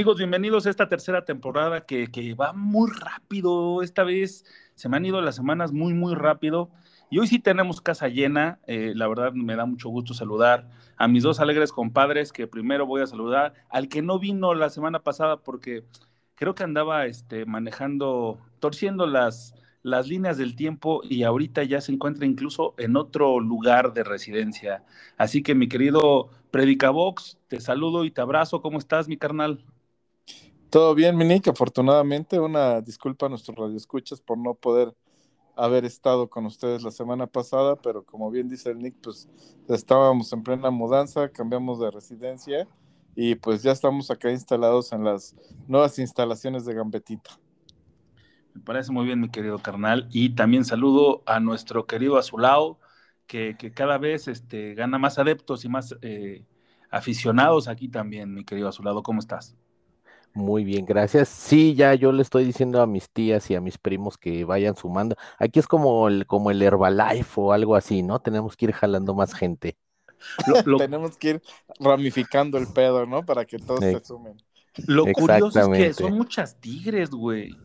[0.00, 3.82] Amigos, bienvenidos a esta tercera temporada que, va muy rápido.
[3.82, 6.70] Esta vez se me han ido las semanas muy, muy rápido.
[7.10, 8.60] Y hoy sí tenemos casa llena.
[8.66, 12.86] Eh, la verdad me da mucho gusto saludar a mis dos alegres compadres, que primero
[12.86, 15.84] voy a saludar al que no vino la semana pasada porque
[16.34, 21.92] creo que andaba este, manejando, torciendo las, las líneas del tiempo y ahorita ya se
[21.92, 24.82] encuentra incluso en otro lugar de residencia.
[25.18, 28.62] Así que mi querido Predicabox, te saludo y te abrazo.
[28.62, 29.62] ¿Cómo estás, mi carnal?
[30.70, 31.50] Todo bien, Minique.
[31.50, 34.94] Afortunadamente, una disculpa a nuestros radioescuchas por no poder
[35.56, 39.28] haber estado con ustedes la semana pasada, pero como bien dice el Nick, pues
[39.68, 42.68] estábamos en plena mudanza, cambiamos de residencia
[43.16, 45.34] y pues ya estamos acá instalados en las
[45.66, 47.30] nuevas instalaciones de Gambetita.
[48.54, 50.08] Me parece muy bien, mi querido carnal.
[50.12, 52.78] Y también saludo a nuestro querido Azulao,
[53.26, 56.44] que, que cada vez este, gana más adeptos y más eh,
[56.90, 59.02] aficionados aquí también, mi querido Azulado.
[59.02, 59.56] ¿Cómo estás?
[60.32, 61.28] Muy bien, gracias.
[61.28, 64.76] Sí, ya yo le estoy diciendo a mis tías y a mis primos que vayan
[64.76, 65.16] sumando.
[65.38, 68.20] Aquí es como el, como el Herbalife o algo así, ¿no?
[68.20, 69.76] Tenemos que ir jalando más gente.
[70.78, 71.42] Tenemos que ir
[71.78, 73.24] ramificando el pedo, ¿no?
[73.24, 74.36] Para que todos se sumen.
[74.86, 77.56] Lo curioso es que son muchas tigres, güey.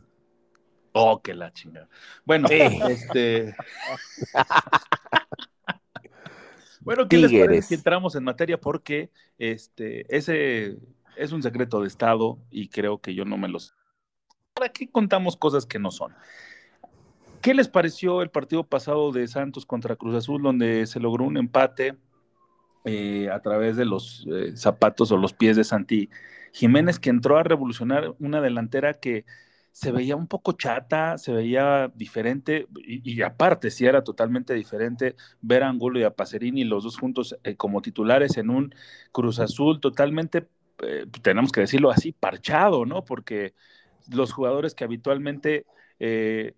[0.94, 1.90] Oh, que la chingada.
[2.24, 3.54] Bueno, este.
[6.82, 8.60] bueno, ¿qué les parece si entramos en materia?
[8.60, 10.78] Porque este, ese
[11.18, 13.74] es un secreto de Estado y creo que yo no me los.
[14.54, 16.14] ¿Para qué contamos cosas que no son?
[17.42, 21.38] ¿Qué les pareció el partido pasado de Santos contra Cruz Azul, donde se logró un
[21.38, 21.96] empate
[22.86, 26.10] eh, a través de los eh, zapatos o los pies de Santi
[26.54, 29.26] Jiménez, que entró a revolucionar una delantera que
[29.76, 35.64] se veía un poco chata, se veía diferente, y, aparte, sí era totalmente diferente ver
[35.64, 38.74] a Angulo y a Pacerini, los dos juntos eh, como titulares en un
[39.12, 40.48] Cruz Azul totalmente,
[40.84, 43.04] eh, tenemos que decirlo así, parchado, ¿no?
[43.04, 43.54] Porque
[44.12, 45.66] los jugadores que habitualmente
[46.00, 46.54] eh,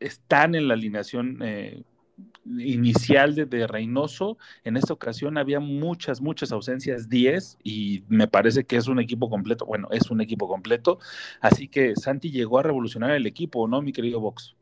[0.00, 1.38] están en la alineación
[2.46, 4.38] inicial de, Reynoso.
[4.64, 9.30] En esta ocasión había muchas, muchas ausencias, 10, y me parece que es un equipo
[9.30, 9.66] completo.
[9.66, 10.98] Bueno, es un equipo completo.
[11.40, 14.54] Así que Santi llegó a revolucionar el equipo, ¿no, mi querido Vox?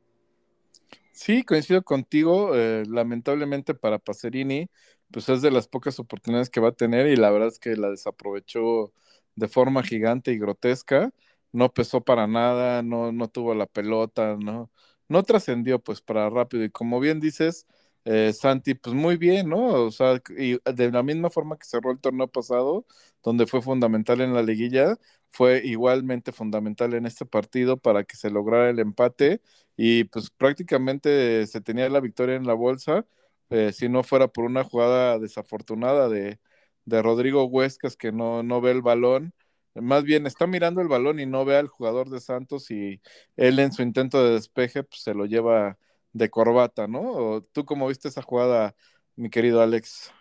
[1.12, 2.54] Sí, coincido contigo.
[2.54, 4.68] Eh, lamentablemente para Pacerini,
[5.12, 7.76] pues es de las pocas oportunidades que va a tener y la verdad es que
[7.76, 8.92] la desaprovechó
[9.34, 11.12] de forma gigante y grotesca.
[11.52, 14.70] No pesó para nada, no, no tuvo la pelota, no,
[15.08, 17.66] no trascendió pues para rápido y como bien dices,
[18.04, 19.84] eh, Santi, pues muy bien, ¿no?
[19.86, 22.86] O sea, y de la misma forma que cerró el torneo pasado,
[23.22, 24.96] donde fue fundamental en la liguilla,
[25.30, 29.40] fue igualmente fundamental en este partido para que se lograra el empate
[29.76, 33.06] y pues prácticamente se tenía la victoria en la bolsa,
[33.50, 36.40] eh, si no fuera por una jugada desafortunada de,
[36.84, 39.34] de Rodrigo Huescas que no, no ve el balón
[39.74, 43.00] más bien está mirando el balón y no ve al jugador de Santos y
[43.36, 45.78] él en su intento de despeje pues, se lo lleva
[46.12, 47.42] de corbata, ¿no?
[47.52, 48.74] ¿Tú cómo viste esa jugada,
[49.16, 50.12] mi querido Alex?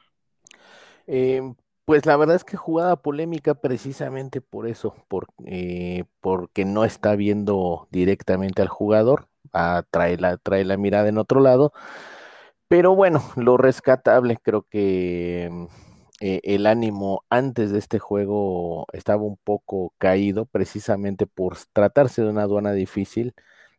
[1.06, 6.86] Em, pues la verdad es que jugada polémica precisamente por eso, por, eh, porque no
[6.86, 11.74] está viendo directamente al jugador, ah, trae, la, trae la mirada en otro lado,
[12.72, 15.68] pero bueno, lo rescatable creo que em,
[16.22, 22.30] eh, el ánimo antes de este juego estaba un poco caído, precisamente por tratarse de
[22.30, 23.34] una aduana difícil.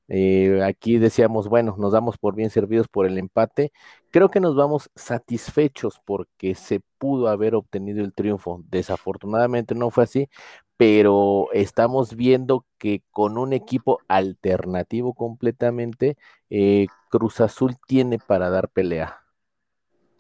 [0.09, 3.73] Eh, aquí decíamos, bueno, nos damos por bien servidos por el empate.
[4.11, 8.63] Creo que nos vamos satisfechos porque se pudo haber obtenido el triunfo.
[8.69, 10.29] Desafortunadamente no fue así,
[10.77, 16.17] pero estamos viendo que con un equipo alternativo completamente,
[16.51, 19.23] eh, Cruz Azul tiene para dar pelea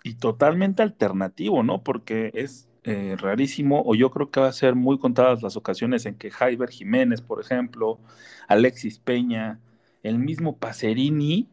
[0.04, 1.82] y totalmente alternativo, ¿no?
[1.82, 6.06] Porque es eh, rarísimo, o yo creo que va a ser muy contadas las ocasiones
[6.06, 8.00] en que Jaiber Jiménez, por ejemplo,
[8.49, 9.60] Alexis Peña,
[10.02, 11.49] el mismo Pacerini,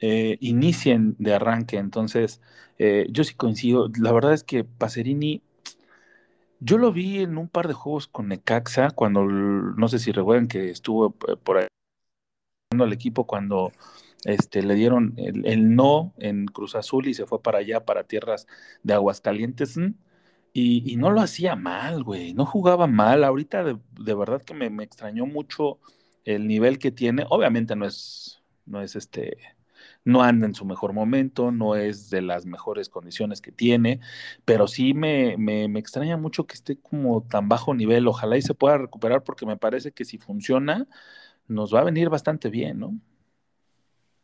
[0.00, 1.78] eh, inicien de arranque.
[1.78, 2.40] Entonces,
[2.78, 3.90] eh, yo sí coincido.
[3.98, 5.42] La verdad es que Pacerini,
[6.60, 10.48] yo lo vi en un par de juegos con Necaxa, cuando, no sé si recuerdan
[10.48, 11.66] que estuvo por ahí
[12.78, 13.72] al equipo cuando
[14.24, 18.46] este, le dieron el, no en Cruz Azul y se fue para allá, para tierras
[18.82, 19.76] de Aguascalientes.
[20.52, 23.24] Y, y no lo hacía mal, güey, no jugaba mal.
[23.24, 25.78] Ahorita de, verdad que me, extrañó mucho
[26.24, 27.24] el nivel que tiene.
[27.30, 29.38] Obviamente no es, no es este,
[30.04, 34.00] no anda en su mejor momento, no es de las mejores condiciones que tiene,
[34.44, 38.08] pero sí me, me, me, extraña mucho que esté como tan bajo nivel.
[38.08, 40.88] Ojalá y se pueda recuperar porque me parece que si funciona,
[41.48, 43.00] nos va a venir bastante bien, ¿no?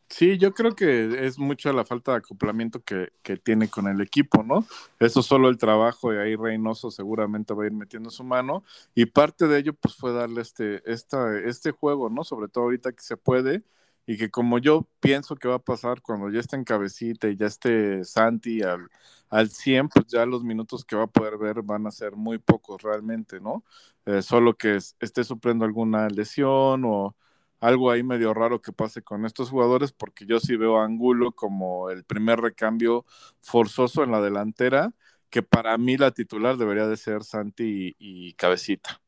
[0.09, 3.11] Sí, yo creo que es mucha la falta de acoplamiento que,
[3.43, 4.65] tiene con el equipo, ¿no?
[4.99, 8.63] Eso solo el trabajo y ahí Reynoso seguramente va a ir metiendo su mano
[8.95, 12.23] y parte de ello pues fue darle este, esta, este juego, ¿no?
[12.23, 13.63] Sobre todo ahorita que se puede
[14.07, 17.35] y que como yo pienso que va a pasar cuando ya esté en cabecita y
[17.35, 18.87] ya esté Santi al,
[19.29, 22.39] al 100, pues ya los minutos que va a poder ver van a ser muy
[22.39, 23.63] pocos realmente, ¿no?
[24.05, 27.17] Eh, solo que esté sufriendo alguna lesión o
[27.59, 31.33] algo ahí medio raro que pase con estos jugadores, porque yo sí veo a Angulo
[31.33, 33.05] como el primer recambio
[33.39, 34.93] forzoso en la delantera,
[35.29, 39.01] que para mí la titular debería de ser Santi y, Cabecita.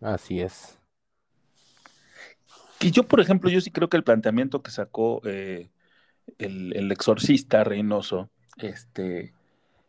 [0.00, 0.78] Así es.
[2.84, 5.70] Y yo, por ejemplo, yo sí creo que el planteamiento que sacó eh,
[6.38, 9.32] el, el, exorcista Reynoso, este,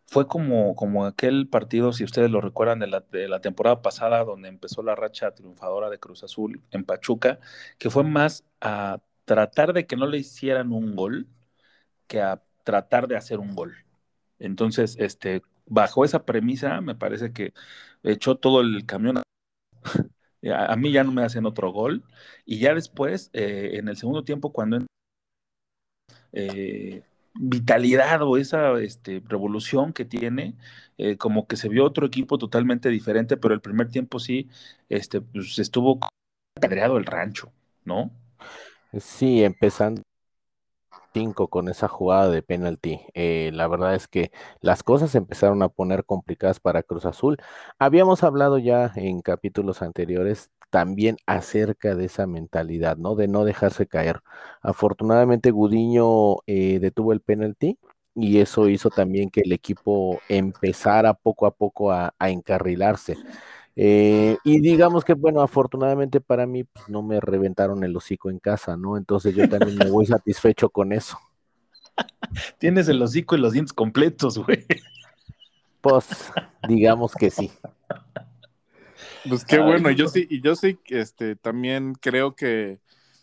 [0.08, 4.24] fue como, como aquel partido, si ustedes lo recuerdan, de la, de la, temporada pasada,
[4.24, 7.40] donde empezó la racha triunfadora de Cruz Azul en Pachuca,
[7.80, 11.28] que fue más a tratar de que no le hicieran un gol
[12.08, 13.76] que a tratar de hacer un gol.
[14.40, 17.54] Entonces, este, bajo esa premisa, me parece que
[18.04, 19.22] echó todo el camión.
[20.54, 22.04] A, mí ya no me hacen otro gol.
[22.46, 24.86] Y ya después, eh, en el segundo tiempo, cuando
[26.34, 27.04] eh,
[27.34, 30.56] vitalidad o esa este, revolución que tiene,
[30.98, 34.50] eh, como que se vio otro equipo totalmente diferente, pero el primer tiempo sí
[34.90, 36.00] este, pues, estuvo
[36.58, 37.52] apedreado el rancho,
[37.84, 38.12] ¿no?
[39.00, 40.02] Sí, empezando
[41.50, 43.00] con esa jugada de penalti.
[43.14, 47.38] Eh, la verdad es que las cosas empezaron a poner complicadas para Cruz Azul.
[47.80, 53.16] Habíamos hablado ya en capítulos anteriores también acerca de esa mentalidad, ¿no?
[53.16, 54.22] De no dejarse caer.
[54.62, 57.78] Afortunadamente Gudiño eh, detuvo el penalti
[58.14, 63.16] y eso hizo también que el equipo empezara poco a poco a, encarrilarse.
[63.76, 68.40] Eh, y digamos que, bueno, afortunadamente para mí pues, no me reventaron el hocico en
[68.40, 68.98] casa, ¿no?
[68.98, 71.20] Entonces yo también me voy satisfecho con eso.
[72.58, 74.66] Tienes el hocico y los dientes completos, güey.
[75.82, 76.32] Pues
[76.68, 77.52] digamos que sí.
[79.28, 82.80] Pues qué bueno, yo sí, y yo sí, este, también creo que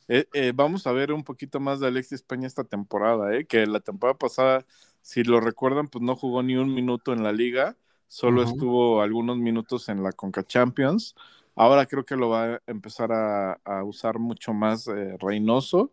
[0.08, 3.46] eh, eh, vamos a ver un poquito más de Alexis Peña esta temporada, ¿eh?
[3.46, 4.66] que la temporada pasada,
[5.00, 7.76] si lo recuerdan, pues no jugó ni un minuto en la liga,
[8.12, 11.14] solo estuvo algunos minutos en la Conca Champions.
[11.56, 15.90] Ahora creo que lo va a empezar a, a usar mucho más eh, Reynoso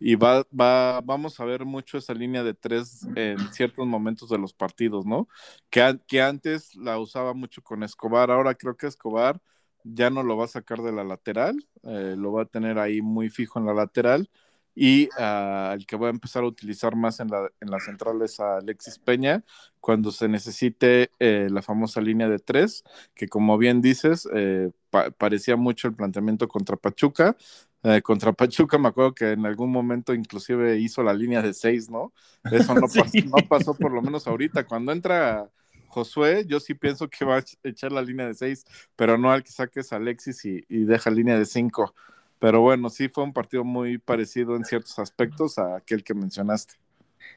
[0.00, 4.38] y va, va, vamos a ver mucho esa línea de tres en ciertos momentos de
[4.38, 5.28] los partidos, ¿no?
[5.70, 9.40] Que, que antes la usaba mucho con Escobar, ahora creo que Escobar
[9.84, 13.02] ya no lo va a sacar de la lateral, eh, lo va a tener ahí
[13.02, 14.28] muy fijo en la lateral
[14.74, 18.22] y uh, el que va a empezar a utilizar más en la, en la central
[18.22, 19.44] es a Alexis Peña
[19.80, 22.84] cuando se necesite eh, la famosa línea de tres,
[23.14, 24.70] que como bien dices, eh,
[25.18, 27.36] parecía mucho el planteamiento contra Pachuca,
[27.82, 31.90] eh, contra Pachuca me acuerdo que en algún momento inclusive hizo la línea de seis,
[31.90, 32.12] ¿no?
[32.50, 34.64] Eso no, pasó, no pasó por lo menos ahorita.
[34.64, 35.50] Cuando entra
[35.88, 38.64] Josué, yo sí pienso que va a echar la línea de seis,
[38.94, 41.92] pero no al que saques a Alexis y, y deja línea de cinco.
[42.42, 46.74] Pero bueno, sí fue un partido muy parecido en ciertos aspectos a aquel que mencionaste.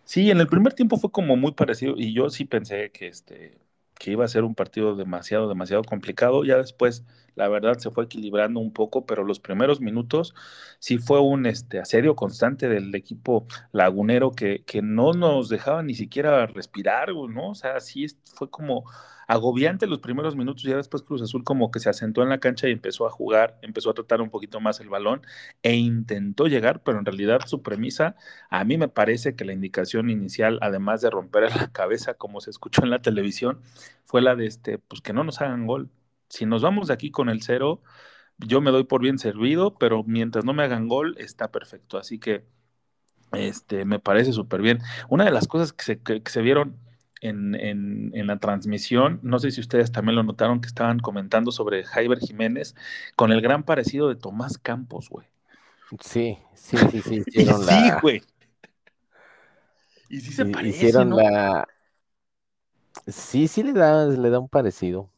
[0.04, 3.57] Sí, en el primer tiempo fue como muy parecido y yo sí pensé que este
[3.98, 6.44] que iba a ser un partido demasiado, demasiado complicado.
[6.44, 10.34] Ya después, la verdad, se fue equilibrando un poco, pero los primeros minutos
[10.80, 15.94] sí fue un este, asedio constante del equipo lagunero que, que no nos dejaba ni
[15.96, 17.50] siquiera respirar, ¿no?
[17.51, 18.86] O sea, sí fue como
[19.27, 22.68] agobiante los primeros minutos, ya después Cruz Azul como que se asentó en la cancha
[22.68, 25.22] y empezó a jugar, empezó a tratar un poquito más el balón
[25.63, 28.15] e intentó llegar, pero en realidad su premisa,
[28.50, 32.50] a mí me parece que la indicación inicial, además de romper la cabeza como se
[32.51, 33.62] escuchó en la televisión,
[34.06, 35.89] fue la de este, pues que no nos hagan gol.
[36.29, 37.82] Si nos vamos de aquí con el cero,
[38.38, 41.98] yo me doy por bien servido, pero mientras no me hagan gol, está perfecto.
[41.98, 42.46] Así que
[43.32, 44.79] este, me parece súper bien.
[45.10, 46.77] Una de las cosas que se, que se vieron
[47.22, 52.20] en, la transmisión, no sé si ustedes también lo notaron que estaban comentando sobre Jaiber
[52.20, 52.75] Jiménez
[53.15, 55.27] con el gran parecido de Tomás Campos, güey.
[56.01, 57.74] Sí, sí, sí, sí, hicieron la...
[57.74, 58.24] Sí, güey.
[60.10, 61.67] Y sí se parece, Hicieron la...
[63.08, 65.10] Sí, sí le da, le da un parecido.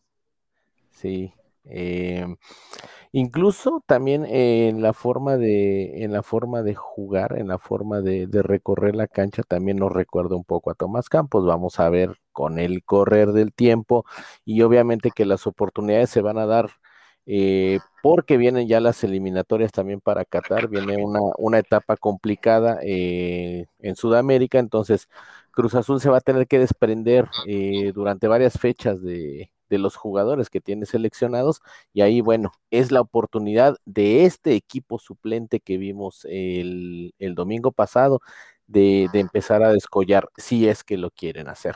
[0.98, 1.34] Sí.
[1.66, 2.26] Eh,
[3.14, 8.28] Incluso también en la forma de, en la forma de jugar, en la forma de,
[8.44, 11.46] recorrer la cancha, también nos recuerda un poco a Tomás Campos.
[11.46, 14.06] Vamos a ver con el correr del tiempo
[14.46, 16.70] y obviamente que las oportunidades se van a dar
[17.26, 23.66] eh, porque vienen ya las eliminatorias también para Qatar, viene una, una etapa complicada eh,
[23.80, 25.10] en Sudamérica, entonces
[25.52, 29.96] Cruz Azul se va a tener que desprender eh, durante varias fechas de, de los
[29.96, 31.62] jugadores que tiene seleccionados
[31.94, 37.72] y ahí, bueno, es la oportunidad de este equipo suplente que vimos el, el domingo
[37.72, 38.22] pasado
[38.68, 41.76] de, de empezar a descollar si es que lo quieren hacer.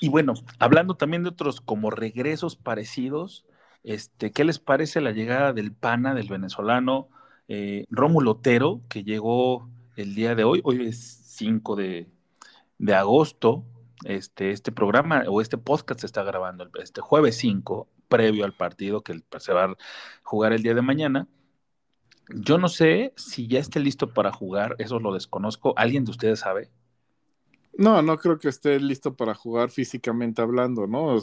[0.00, 3.46] Y bueno, hablando también de otros como regresos parecidos,
[3.82, 7.08] este, ¿qué les parece la llegada del pana, del venezolano
[7.48, 10.60] eh, Rómulo Otero, que llegó el día de hoy?
[10.64, 10.98] Hoy es
[11.36, 12.08] 5 de,
[12.94, 13.64] agosto.
[14.04, 19.02] Este, este programa o este podcast se está grabando este jueves 5, previo al partido
[19.02, 19.76] que se va a
[20.22, 21.28] jugar el día de mañana.
[22.28, 25.74] Yo no sé si ya esté listo para jugar, eso lo desconozco.
[25.76, 26.70] ¿Alguien de ustedes sabe?
[27.78, 31.18] No, no creo que esté listo para jugar físicamente hablando, ¿no?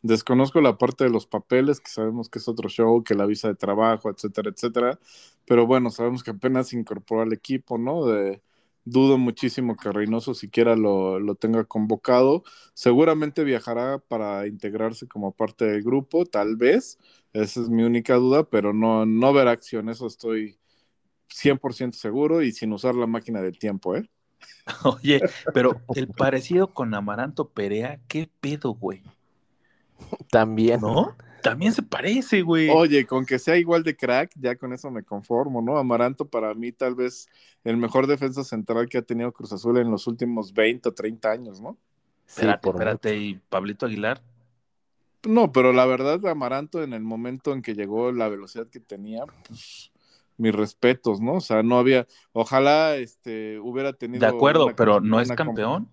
[0.00, 3.48] desconozco la parte de los papeles, que sabemos que es otro show, que la visa
[3.48, 4.98] de trabajo, etcétera, etcétera.
[5.44, 8.06] Pero bueno, sabemos que apenas incorporó al equipo, ¿no?
[8.06, 8.42] De,
[8.90, 12.42] dudo muchísimo que Reynoso siquiera lo, lo, tenga convocado.
[12.74, 16.98] Seguramente viajará para integrarse como parte del grupo, tal vez.
[17.32, 20.58] Esa es mi única duda, pero no, no verá acción, eso estoy
[21.28, 24.08] 100% seguro y sin usar la máquina del tiempo, ¿eh?
[24.84, 25.20] Oye,
[25.52, 29.02] pero el parecido con Amaranto Perea, ¿qué pedo, güey?
[30.30, 30.80] También.
[30.80, 31.16] ¿No?
[31.50, 32.68] También se parece, güey.
[32.70, 35.78] Oye, con que sea igual de crack, ya con eso me conformo, ¿no?
[35.78, 37.28] Amaranto para mí tal vez
[37.64, 41.30] el mejor defensa central que ha tenido Cruz Azul en los últimos 20 o 30
[41.30, 41.76] años, ¿no?
[42.26, 44.22] Sí, espérate, espérate, ¿y Pablito Aguilar?
[45.26, 49.24] No, pero la verdad, Amaranto en el momento en que llegó la velocidad que tenía,
[49.46, 49.90] pues
[50.38, 51.34] mis respetos, ¿no?
[51.34, 54.20] O sea, no había, ojalá este hubiera tenido.
[54.20, 55.88] De acuerdo, pero no es campeón.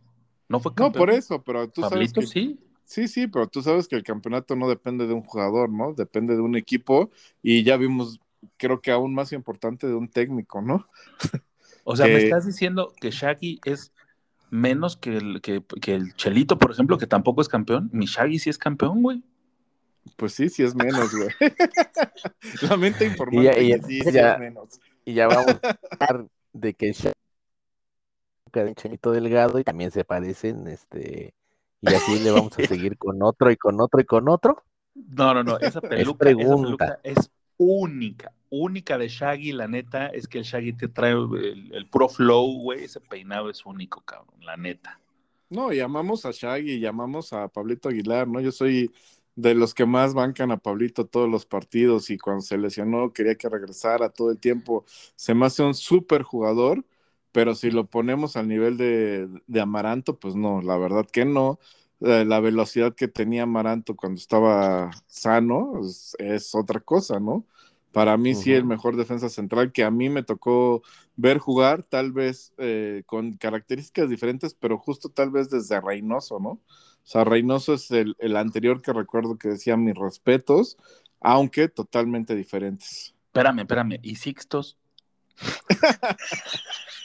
[0.47, 0.93] No fue campeón.
[0.93, 2.13] No, por eso, pero tú sabes.
[2.13, 2.59] Que, sí.
[2.85, 5.93] Sí, sí, pero tú sabes que el campeonato no depende de un jugador, ¿no?
[5.93, 7.11] Depende de un equipo
[7.41, 8.19] y ya vimos,
[8.57, 10.87] creo que aún más importante, de un técnico, ¿no?
[11.87, 13.93] O sea, me estás diciendo que Shaggy es
[14.49, 17.91] menos que el, que, que el Chelito, por ejemplo, que tampoco es campeón.
[17.93, 19.23] Mi Shaggy sí es campeón, güey.
[20.15, 21.29] Pues sí, sí es menos, güey.
[22.69, 24.79] Lamento informar y ya, sí, sí es menos.
[25.05, 26.95] Y ya vamos a hablar de que
[28.53, 31.35] el Chelito Delgado y también se parecen, este,
[31.89, 34.63] y así le vamos a seguir con otro y con otro y con otro.
[34.93, 40.07] No, no, no, esa peluca, es, esa peluca es única, única de Shaggy, la neta,
[40.07, 44.01] es que el Shaggy te trae el, el puro flow, güey, ese peinado es único,
[44.01, 44.99] cabrón, la neta.
[45.49, 48.39] No, llamamos a Shaggy, llamamos a Pablito Aguilar, ¿no?
[48.41, 48.91] Yo soy
[49.35, 53.35] de los que más bancan a Pablito todos los partidos y cuando se lesionó quería
[53.35, 54.85] que regresara todo el tiempo.
[55.15, 56.85] Se me hace un súper jugador,
[57.35, 61.59] pero si lo ponemos al nivel de, Amaranto, pues no, la verdad que no.
[61.99, 65.81] Eh, la velocidad que tenía Amaranto cuando estaba sano
[66.17, 67.45] es, otra cosa, ¿no?
[67.91, 70.81] Para mí sí el mejor defensa central que a mí me tocó
[71.17, 76.51] ver jugar, tal vez eh, con características diferentes, pero justo tal vez desde Reynoso, ¿no?
[76.51, 76.61] O
[77.03, 80.77] sea, Reynoso es el, anterior que recuerdo que decía mis respetos,
[81.19, 83.13] aunque totalmente diferentes.
[83.25, 83.99] Espérame, espérame.
[84.03, 84.77] ¿Y Sixtos?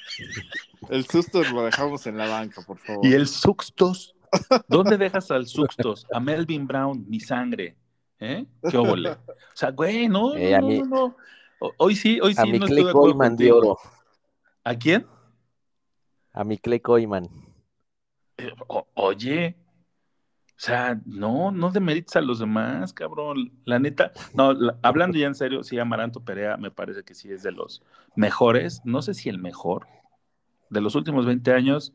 [0.89, 3.07] el susto lo dejamos en la banca, por favor.
[3.07, 4.15] ¿Y el Suxtos?
[4.69, 6.07] ¿Dónde dejas al Suxtos?
[6.13, 7.77] A Melvin Brown, mi sangre.
[8.19, 8.45] ¿Eh?
[8.71, 9.11] ¿Qué óvole?
[9.11, 9.19] O
[9.55, 11.17] sea, güey, no, eh, no, no,
[11.77, 13.79] Hoy sí, hoy sí a mi no estoy de oro.
[14.65, 15.07] ¿A quién?
[16.33, 17.29] A mi Clay Coyman.
[18.39, 18.53] Eh,
[18.95, 19.57] oye,
[20.61, 23.53] o sea, no, no demerites a los demás, cabrón.
[23.65, 27.43] La neta, no, hablando ya en serio, sí, Amaranto Perea me parece que sí es
[27.43, 27.83] de los
[28.15, 28.81] mejores.
[28.85, 29.87] No sé si el mejor.
[30.71, 31.93] De los últimos 20 años,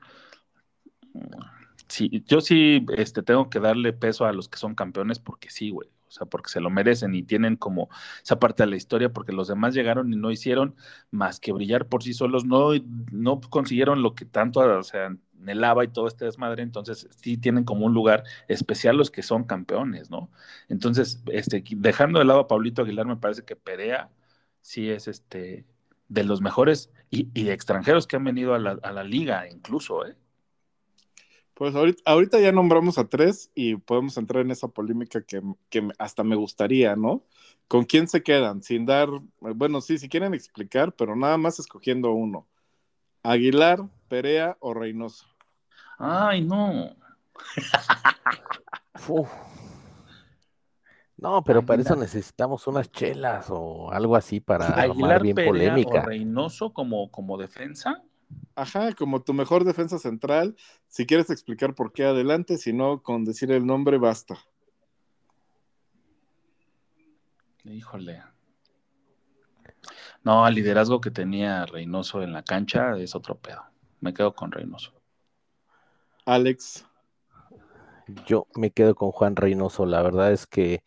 [1.87, 5.69] sí, yo sí este, tengo que darle peso a los que son campeones porque sí,
[5.69, 5.89] güey.
[6.07, 7.89] O sea, porque se lo merecen y tienen como
[8.23, 10.75] esa parte de la historia, porque los demás llegaron y no hicieron
[11.11, 12.69] más que brillar por sí solos, no,
[13.11, 17.65] no consiguieron lo que tanto, o sea, Nelava y todo este desmadre, entonces sí tienen
[17.65, 20.31] como un lugar especial los que son campeones, ¿no?
[20.69, 24.09] Entonces, este, dejando de lado a Pablito Aguilar, me parece que Perea
[24.61, 25.65] sí es este
[26.07, 30.15] de los mejores y, de extranjeros que han venido a la, liga, incluso, ¿eh?
[31.53, 31.73] Pues
[32.05, 36.35] ahorita, ya nombramos a tres y podemos entrar en esa polémica que, que, hasta me
[36.35, 37.23] gustaría, ¿no?
[37.69, 38.61] ¿Con quién se quedan?
[38.61, 39.07] Sin dar,
[39.39, 42.45] bueno, sí, si quieren explicar, pero nada más escogiendo uno.
[43.23, 45.27] Aguilar, Perea o Reynoso.
[45.97, 46.95] Ay, no.
[51.17, 56.01] No, pero para eso necesitamos unas chelas o algo así para armar bien polémica.
[56.01, 58.03] O Reynoso como, como defensa.
[58.55, 60.55] Ajá, como tu mejor defensa central.
[60.87, 64.37] Si quieres explicar por qué adelante, si no, con decir el nombre basta.
[67.63, 68.23] Híjole.
[70.23, 73.63] No, el liderazgo que tenía Reynoso en la cancha es otro pedo
[74.05, 74.93] me quedo con Reynoso.
[76.25, 76.85] Alex.
[78.25, 79.85] Yo me quedo con Juan Reynoso.
[79.85, 80.81] La verdad es que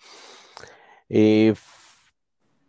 [1.08, 1.54] eh,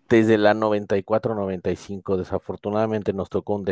[0.10, 3.66] desde la 94-95, desafortunadamente nos tocó un,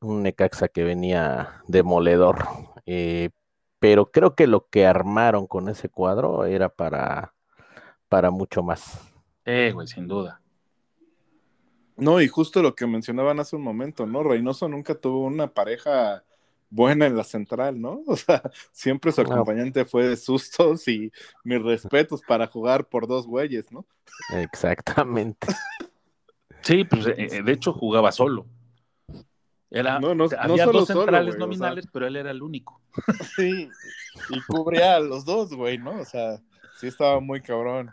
[0.00, 2.38] un, Necaxa que venía demoledor.
[2.86, 3.30] Eh,
[3.78, 7.32] pero creo que lo que armaron con ese cuadro era para,
[8.10, 9.00] para mucho más.
[9.46, 10.42] Eh, güey, sin duda.
[11.96, 14.22] No, y justo lo que mencionaban hace un momento, ¿no?
[14.22, 16.24] Reynoso nunca tuvo una pareja
[16.74, 18.02] buena en la central, ¿no?
[18.06, 21.12] O sea, siempre su acompañante fue de sustos y
[21.44, 23.86] mis respetos para jugar por dos güeyes, ¿no?
[24.34, 25.46] Exactamente.
[26.62, 28.46] Sí, pues eh, eh, de hecho jugaba solo.
[29.70, 32.80] Era, no, no, había dos centrales nominales, pero él era el único.
[33.36, 33.68] Sí,
[34.30, 35.98] y cubría a los dos, güey, ¿no?
[36.00, 36.40] O sea,
[36.78, 37.90] sí estaba muy cabrón.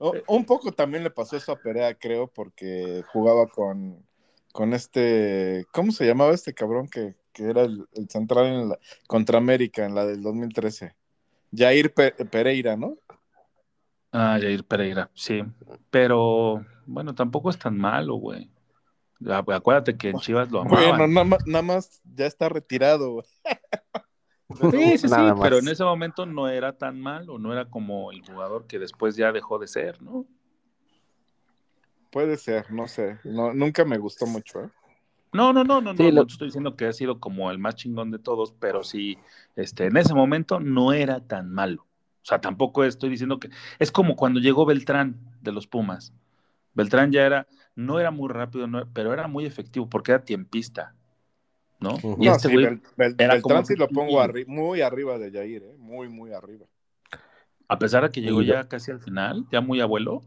[0.00, 4.04] Eh, un poco también le pasó eso a Perea, creo, porque jugaba con,
[4.52, 9.36] con este, ¿cómo se llamaba este cabrón que, que era el, central en la, contra
[9.36, 10.94] América en la del 2013.
[11.54, 12.96] Jair Pereira, ¿no?
[14.12, 15.42] Ah, Jair Pereira, sí.
[15.90, 18.50] Pero bueno, tampoco es tan malo, güey.
[19.28, 21.12] Acuérdate que en Chivas lo amaban.
[21.12, 23.26] Bueno, nada más, ya está retirado, güey.
[24.70, 28.20] Sí, sí, sí, pero en ese momento no era tan malo, no era como el
[28.20, 30.26] jugador que después ya dejó de ser, ¿no?
[32.12, 33.18] Puede ser, no sé.
[33.24, 34.70] No, nunca me gustó mucho, ¿eh?
[35.34, 38.12] No, no, no, no, no, no estoy diciendo que ha sido como el más chingón
[38.12, 39.18] de todos, pero sí,
[39.56, 41.82] este, en ese momento no era tan malo.
[41.82, 43.50] O sea, tampoco estoy diciendo que
[43.80, 46.14] es como cuando llegó Beltrán de los Pumas.
[46.72, 50.94] Beltrán ya era, no era muy rápido, pero era muy efectivo porque era tiempista,
[51.80, 51.98] ¿no?
[52.20, 55.74] Y este güey Beltrán sí lo pongo muy arriba de Jair, ¿eh?
[55.78, 56.66] muy, muy arriba.
[57.66, 60.22] A pesar de que llegó ya casi al final, ya muy abuelo.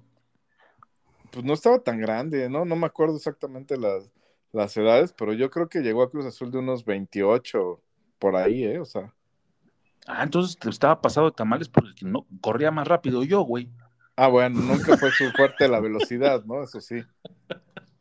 [1.31, 2.65] Pues no estaba tan grande, ¿no?
[2.65, 4.11] No me acuerdo exactamente las,
[4.51, 7.81] las edades, pero yo creo que llegó a Cruz Azul de unos 28
[8.19, 8.79] por ahí, ¿eh?
[8.79, 9.13] O sea.
[10.07, 13.69] Ah, entonces te estaba pasado de tamales porque no corría más rápido yo, güey.
[14.15, 16.63] Ah, bueno, nunca fue su fuerte la velocidad, ¿no?
[16.63, 17.03] Eso sí.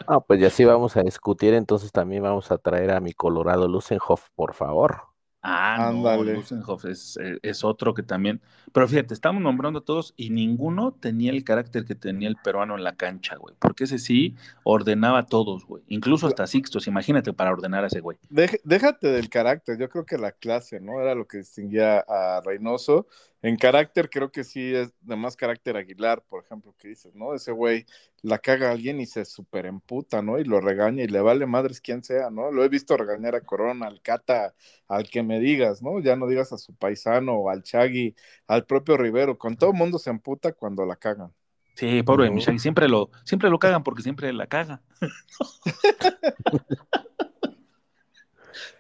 [0.07, 3.67] Ah, pues ya sí vamos a discutir, entonces también vamos a traer a mi Colorado
[3.67, 5.16] Lucenhoff, por favor.
[5.49, 8.41] Ah, no, Lusenhoff es, eh, es, otro que también.
[8.73, 12.75] Pero fíjate, estamos nombrando a todos y ninguno tenía el carácter que tenía el peruano
[12.77, 13.55] en la cancha, güey.
[13.61, 15.85] Porque ese sí ordenaba a todos, güey.
[15.87, 18.19] Incluso hasta Sixtos, imagínate para ordenar a ese güey.
[18.29, 21.01] déjate del carácter, yo creo que la clase, ¿no?
[21.01, 23.07] Era lo que distinguía a Reynoso.
[23.43, 27.35] En carácter, creo que sí es de más carácter Aguilar, por ejemplo, que dices, ¿no?
[27.35, 27.85] Ese güey
[28.23, 30.39] la caga a alguien y se super emputa, ¿no?
[30.39, 32.51] Y lo regaña y le vale madres quien sea, ¿no?
[32.51, 34.55] Lo he visto regañar a Corona, al Cata,
[34.89, 36.01] al que me digas, ¿no?
[36.01, 38.15] Ya no digas a su paisano o al Chagui,
[38.47, 39.39] al propio Rivero.
[39.39, 41.33] Con todo el mundo se emputa cuando la cagan.
[41.75, 44.81] Sí, pobre mi siempre lo, siempre lo cagan porque siempre la caga.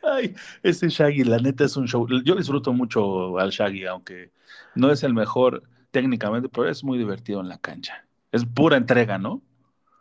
[0.02, 2.06] Ay, ese Shaggy, la neta es un show.
[2.24, 4.32] Yo disfruto mucho al Shaggy, aunque
[4.74, 8.06] no es el mejor técnicamente, pero es muy divertido en la cancha.
[8.32, 9.42] Es pura entrega, ¿no?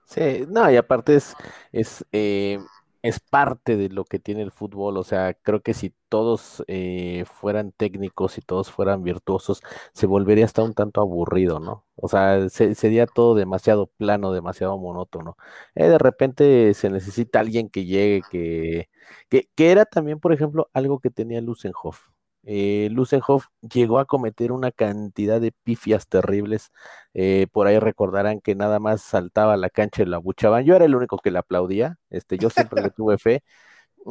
[0.05, 1.35] Sí, no, y aparte es,
[1.71, 2.59] es, eh,
[3.07, 4.97] es parte de lo que tiene el fútbol.
[4.97, 9.61] O sea, creo que si todos eh, fueran técnicos y todos fueran virtuosos,
[9.93, 11.85] se volvería hasta un tanto aburrido, ¿no?
[11.95, 15.37] O sea, sería todo demasiado plano, demasiado monótono.
[15.75, 18.89] Eh, de repente se necesita alguien que llegue, que,
[19.29, 22.14] que, que era también, por ejemplo, algo que tenía Lusenhoff
[22.47, 26.71] eh, Lusenhoff llegó a cometer una cantidad de pifias terribles.
[27.13, 30.63] Eh, por ahí recordarán que nada más saltaba a la cancha y la abuchaban.
[30.63, 31.97] Yo era el único que le aplaudía.
[32.11, 33.43] Este, yo siempre le tuve fe.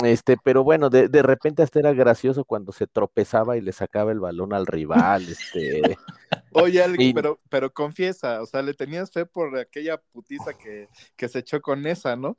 [0.03, 4.11] Este, pero bueno, de, de, repente hasta era gracioso cuando se tropezaba y le sacaba
[4.11, 5.23] el balón al rival.
[5.29, 5.97] Este.
[6.51, 11.41] Oye, pero, pero confiesa, o sea, le tenías fe por aquella putiza que, que se
[11.41, 12.37] echó con esa, ¿no?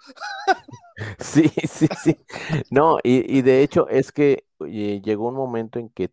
[1.19, 2.17] sí, sí, sí.
[2.69, 6.11] No, y, y de hecho es que llegó un momento en que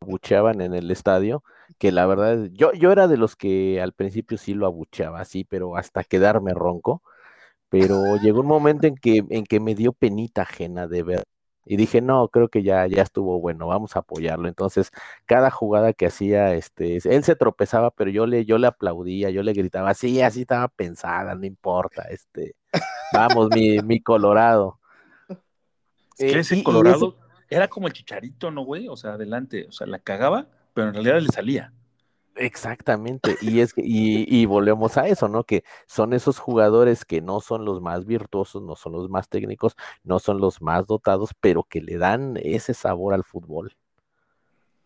[0.00, 1.42] abucheaban en el estadio,
[1.78, 5.44] que la verdad, yo, yo era de los que al principio sí lo abucheaba, sí,
[5.44, 7.02] pero hasta quedarme ronco,
[7.68, 11.24] pero llegó un momento en que, en que me dio penita ajena de ver.
[11.70, 14.48] Y dije, no, creo que ya, ya estuvo bueno, vamos a apoyarlo.
[14.48, 14.90] Entonces,
[15.26, 19.42] cada jugada que hacía, este, él se tropezaba, pero yo le, yo le aplaudía, yo
[19.42, 22.54] le gritaba, sí, así estaba pensada, no importa, este,
[23.12, 24.77] vamos, mi, mi Colorado.
[26.18, 27.16] Es que eh, ese Colorado
[27.48, 28.88] era como el chicharito, ¿no, güey?
[28.88, 31.72] O sea, adelante, o sea, la cagaba, pero en realidad le salía.
[32.36, 35.42] Exactamente, y es que, y, y, volvemos a eso, ¿no?
[35.42, 39.74] Que son esos jugadores que no son los más virtuosos, no son los más técnicos,
[40.04, 43.74] no son los más dotados, pero que le dan ese sabor al fútbol.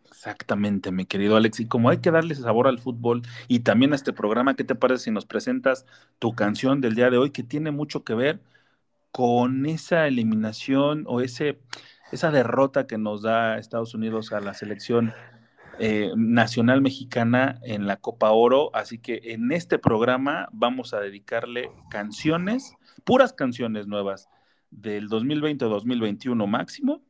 [0.06, 1.60] Exactamente, mi querido Alex.
[1.60, 4.62] Y como hay que darle ese sabor al fútbol y también a este programa, ¿qué
[4.64, 5.84] te parece si nos presentas
[6.18, 8.40] tu canción del día de hoy que tiene mucho que ver
[9.12, 11.60] con esa eliminación o ese,
[12.10, 15.12] esa derrota que nos da Estados Unidos a la selección
[15.78, 18.74] eh, nacional mexicana en la Copa Oro.
[18.74, 24.28] Así que en este programa vamos a dedicarle canciones, puras canciones nuevas
[24.70, 27.02] del 2020 o 2021 máximo.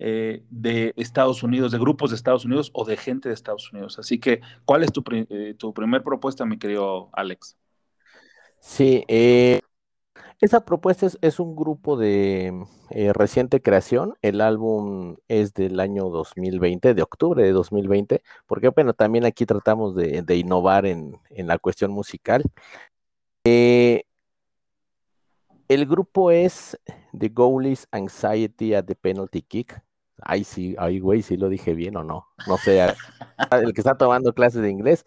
[0.00, 3.96] Eh, de Estados Unidos, de grupos de Estados Unidos o de gente de Estados Unidos.
[4.00, 7.56] Así que, ¿cuál es tu, eh, tu propuesta, mi querido Alex?
[8.58, 9.60] Sí, eh,
[10.44, 14.14] esa propuesta es, un grupo de eh, reciente creación.
[14.20, 19.94] El álbum es del año 2020, de octubre de 2020, porque bueno, también aquí tratamos
[19.94, 22.44] de, innovar en, la cuestión musical.
[23.44, 24.04] Eh,
[25.68, 26.78] el grupo es
[27.18, 29.82] The Goalies Anxiety at the Penalty Kick.
[30.20, 32.28] Ay, sí, ay, güey, si lo dije bien o no.
[32.46, 32.80] No sé,
[33.50, 35.06] el que está tomando clases de inglés.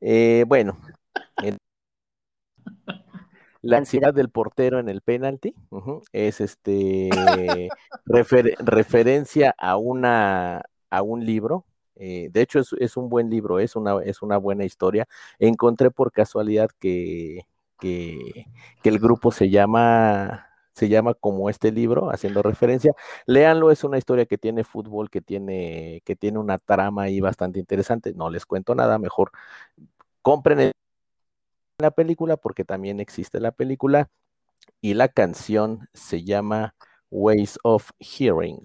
[0.00, 0.78] Eh, bueno,
[3.62, 5.54] la ansiedad del portero en el penalti
[6.12, 7.08] es este
[8.06, 11.64] referencia a una a un libro.
[11.96, 15.08] Eh, de hecho, es, un buen libro, es una, es una buena historia.
[15.38, 17.46] Encontré por casualidad que,
[17.80, 18.46] que,
[18.84, 22.92] el grupo se llama se llama como este libro, haciendo referencia.
[23.26, 27.58] Léanlo, es una historia que tiene fútbol, que tiene, que tiene una trama ahí bastante
[27.58, 28.14] interesante.
[28.14, 29.32] No les cuento nada, mejor
[30.22, 30.72] compren el
[31.80, 34.10] la película porque también existe la película
[34.80, 36.74] y la canción se llama
[37.08, 38.62] Ways of Hearing.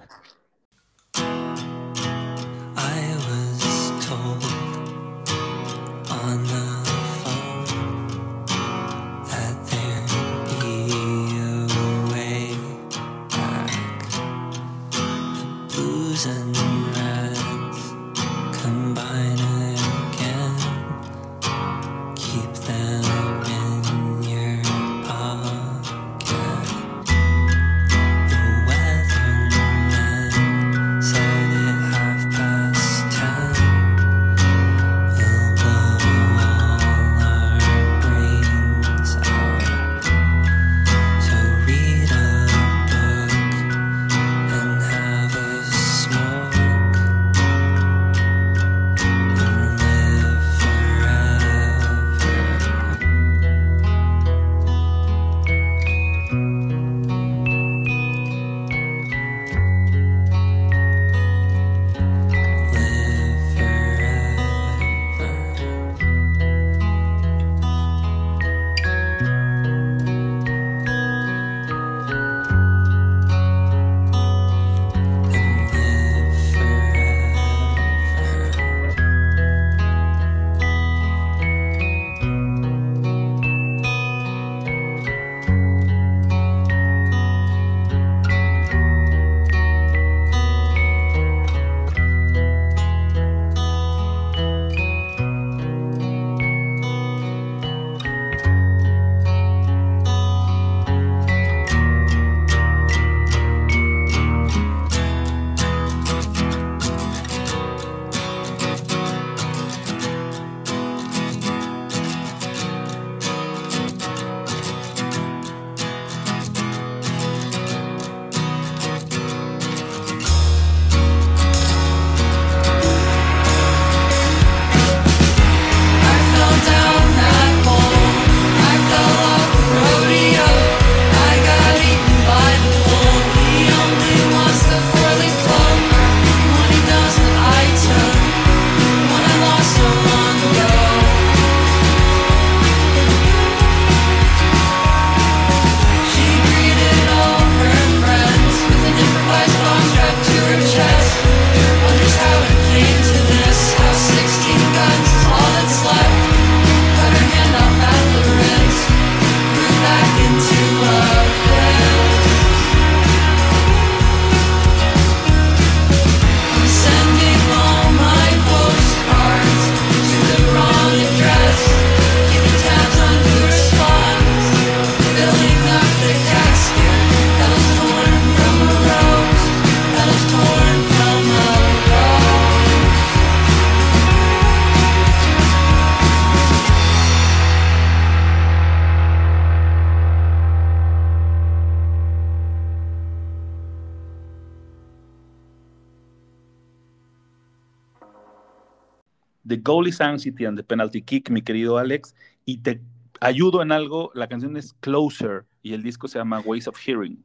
[199.44, 200.20] Goalie's and
[200.58, 202.82] the Penalty Kick, mi querido Alex, y te
[203.20, 207.24] ayudo en algo, la canción es Closer, y el disco se llama Ways of Hearing.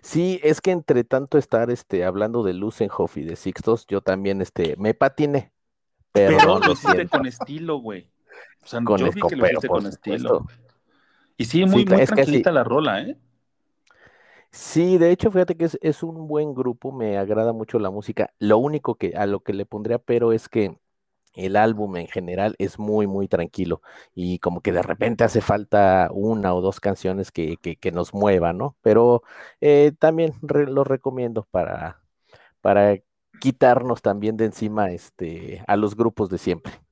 [0.00, 4.40] Sí, es que entre tanto estar este, hablando de Lusenhoff y de Sixtos, yo también
[4.40, 5.52] este, me patiné.
[6.12, 8.08] Pero, pero lo hiciste con estilo, güey.
[8.62, 10.46] O sea, yo vi que lo hiciste con estilo.
[11.36, 13.18] Y sí, muy, muy tranquilita la rola, ¿eh?
[14.52, 18.32] Sí, de hecho, fíjate que es, es, un buen grupo, me agrada mucho la música.
[18.38, 20.78] Lo único que a lo que le pondría pero es que
[21.34, 23.82] el álbum en general es muy, muy tranquilo
[24.14, 28.58] y como que de repente hace falta una o dos canciones que, que, nos muevan,
[28.58, 28.76] ¿no?
[28.82, 29.22] Pero
[29.60, 32.00] eh, también lo recomiendo para,
[32.60, 32.96] para
[33.40, 36.83] quitarnos también de encima este, a los grupos de siempre.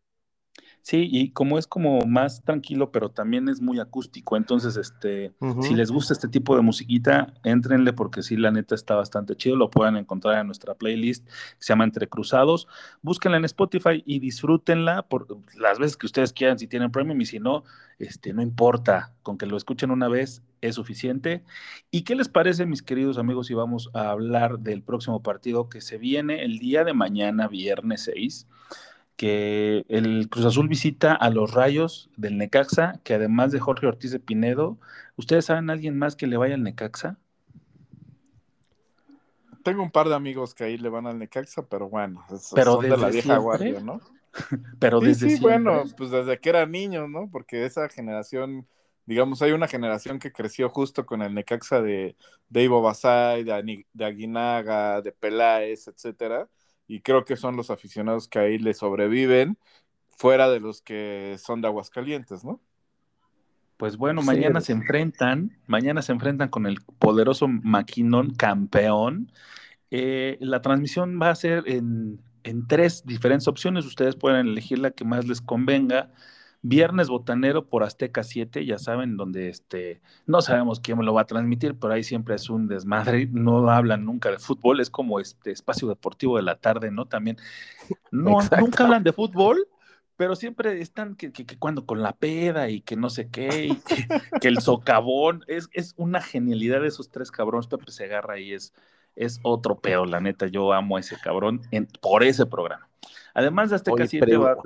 [0.82, 5.74] Sí, y como es como más tranquilo, pero también es muy acústico, entonces, este, si
[5.74, 9.70] les gusta este tipo de musiquita, éntrenle porque sí, la neta está bastante chido, lo
[9.70, 12.66] pueden encontrar en nuestra playlist que se llama Entre Cruzados,
[13.00, 17.26] búsquenla en Spotify y disfrútenla por las veces que ustedes quieran, si tienen premium y
[17.26, 17.62] si no,
[18.00, 21.44] este, no importa, con que lo escuchen una vez es suficiente.
[21.92, 25.80] ¿Y qué les parece, mis queridos amigos, si vamos a hablar del próximo partido que
[25.80, 28.48] se viene el día de mañana, viernes 6?
[29.16, 34.10] Que el Cruz Azul visita a los Rayos del Necaxa, que además de Jorge Ortiz
[34.10, 34.78] de Pinedo,
[35.16, 37.18] ¿ustedes saben a alguien más que le vaya al Necaxa?
[39.62, 42.82] Tengo un par de amigos que ahí le van al Necaxa, pero bueno, pero son
[42.82, 44.00] de la vieja guardia, ¿no?
[44.80, 47.28] pero desde sí, bueno, pues desde que era niño, ¿no?
[47.30, 48.66] Porque esa generación,
[49.06, 52.16] digamos, hay una generación que creció justo con el Necaxa de,
[52.48, 56.48] de Ivo Basay, de, de Aguinaga, de Peláez, etcétera
[56.92, 59.56] y creo que son los aficionados que ahí le sobreviven,
[60.10, 62.60] fuera de los que son de Aguascalientes, ¿no?
[63.78, 69.32] Pues bueno, mañana se enfrentan, mañana se enfrentan con el poderoso Maquinón campeón.
[69.90, 74.90] Eh, la transmisión va a ser en, en tres diferentes opciones, ustedes pueden elegir la
[74.90, 76.12] que más les convenga.
[76.62, 81.22] Viernes Botanero por Azteca 7, ya saben, donde este, no sabemos quién me lo va
[81.22, 85.18] a transmitir, pero ahí siempre es un desmadre, no hablan nunca de fútbol, es como
[85.18, 87.06] este espacio deportivo de la tarde, ¿no?
[87.06, 87.36] También,
[88.12, 89.66] no, nunca hablan de fútbol,
[90.16, 93.76] pero siempre están que, cuando con la peda y que no sé qué,
[94.40, 98.52] que, el socavón, es, es una genialidad de esos tres cabrones, Pepe se agarra y
[98.52, 98.72] es,
[99.16, 101.60] es otro peor, la neta, yo amo a ese cabrón
[102.00, 102.88] por ese programa.
[103.34, 104.56] Además de Azteca 7 va...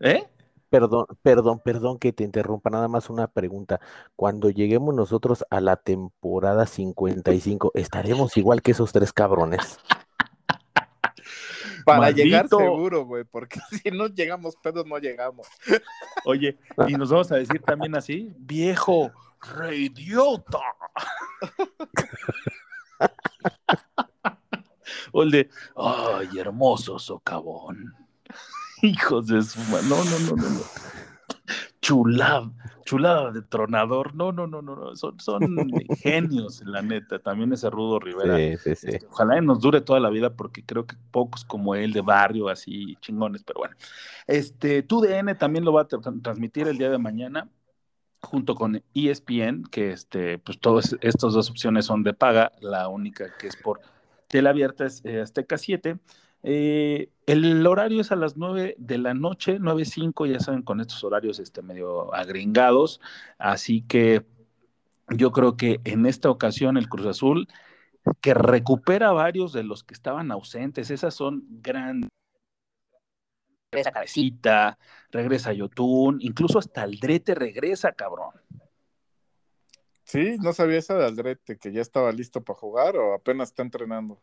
[0.00, 0.24] ¿Eh?
[0.70, 3.80] Perdón, perdón, perdón que te interrumpa, nada más una pregunta.
[4.14, 9.80] Cuando lleguemos nosotros a la temporada 55, ¿estaremos igual que esos tres cabrones?
[11.84, 15.48] Para llegar seguro, güey, porque si no llegamos pedos, no llegamos.
[16.24, 16.56] Oye,
[16.86, 19.10] y nos vamos a decir también así, viejo,
[19.56, 20.60] reidiota.
[25.12, 27.92] o el de, ay, hermoso socavón.
[28.82, 30.60] Hijos de su No, no, no, no, no.
[31.80, 32.50] Chulada,
[32.84, 34.14] chulada de tronador.
[34.14, 34.96] No, no, no, no, no.
[34.96, 37.18] Son, son genios, la neta.
[37.18, 38.36] También ese Rudo Rivera.
[38.36, 38.86] Sí, sí, sí.
[38.90, 42.48] Este, ojalá nos dure toda la vida, porque creo que pocos como él de barrio,
[42.48, 43.76] así chingones, pero bueno.
[44.26, 47.48] Este, TUDN también lo va a transmitir el día de mañana
[48.22, 53.34] junto con ESPN, que este, pues todas estas dos opciones son de paga, la única
[53.38, 53.80] que es por
[54.28, 55.98] tele abierta es eh, Azteca 7,
[56.42, 61.04] eh, el horario es a las 9 de la noche, 9.05, ya saben, con estos
[61.04, 63.00] horarios este, medio agringados.
[63.38, 64.24] Así que
[65.08, 67.48] yo creo que en esta ocasión el Cruz Azul,
[68.20, 72.08] que recupera varios de los que estaban ausentes, esas son grandes.
[73.72, 74.78] Regresa Cabecita,
[75.10, 78.34] regresa Yotun, incluso hasta Aldrete regresa, cabrón.
[80.02, 83.62] Sí, no sabía esa de Aldrete, que ya estaba listo para jugar o apenas está
[83.62, 84.20] entrenando.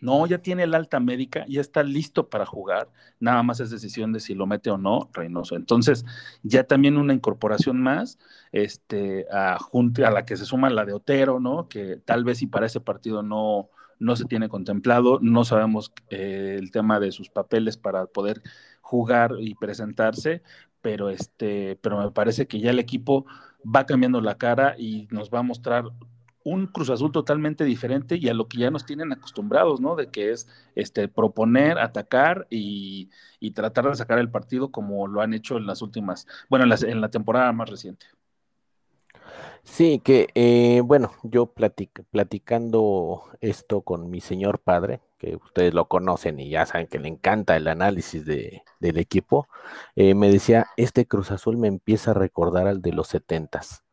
[0.00, 4.12] No, ya tiene el alta médica, ya está listo para jugar, nada más es decisión
[4.12, 5.56] de si lo mete o no Reynoso.
[5.56, 6.04] Entonces,
[6.42, 8.18] ya también una incorporación más,
[8.52, 11.68] este, a, a la que se suma la de Otero, ¿no?
[11.68, 16.56] Que tal vez si para ese partido no, no se tiene contemplado, no sabemos eh,
[16.58, 18.42] el tema de sus papeles para poder
[18.80, 20.42] jugar y presentarse,
[20.80, 23.26] pero este, pero me parece que ya el equipo
[23.64, 25.84] va cambiando la cara y nos va a mostrar
[26.44, 29.96] un Cruz Azul totalmente diferente y a lo que ya nos tienen acostumbrados, ¿no?
[29.96, 33.10] De que es este proponer, atacar y,
[33.54, 37.08] tratar de sacar el partido como lo han hecho en las últimas, bueno, en la,
[37.10, 38.06] temporada más reciente.
[39.62, 41.52] Sí, que eh, bueno, yo
[42.10, 47.08] platicando esto con mi señor padre, que ustedes lo conocen y ya saben que le
[47.08, 49.48] encanta el análisis de, del equipo,
[49.96, 53.84] eh, me decía, este Cruz Azul me empieza a recordar al de los setentas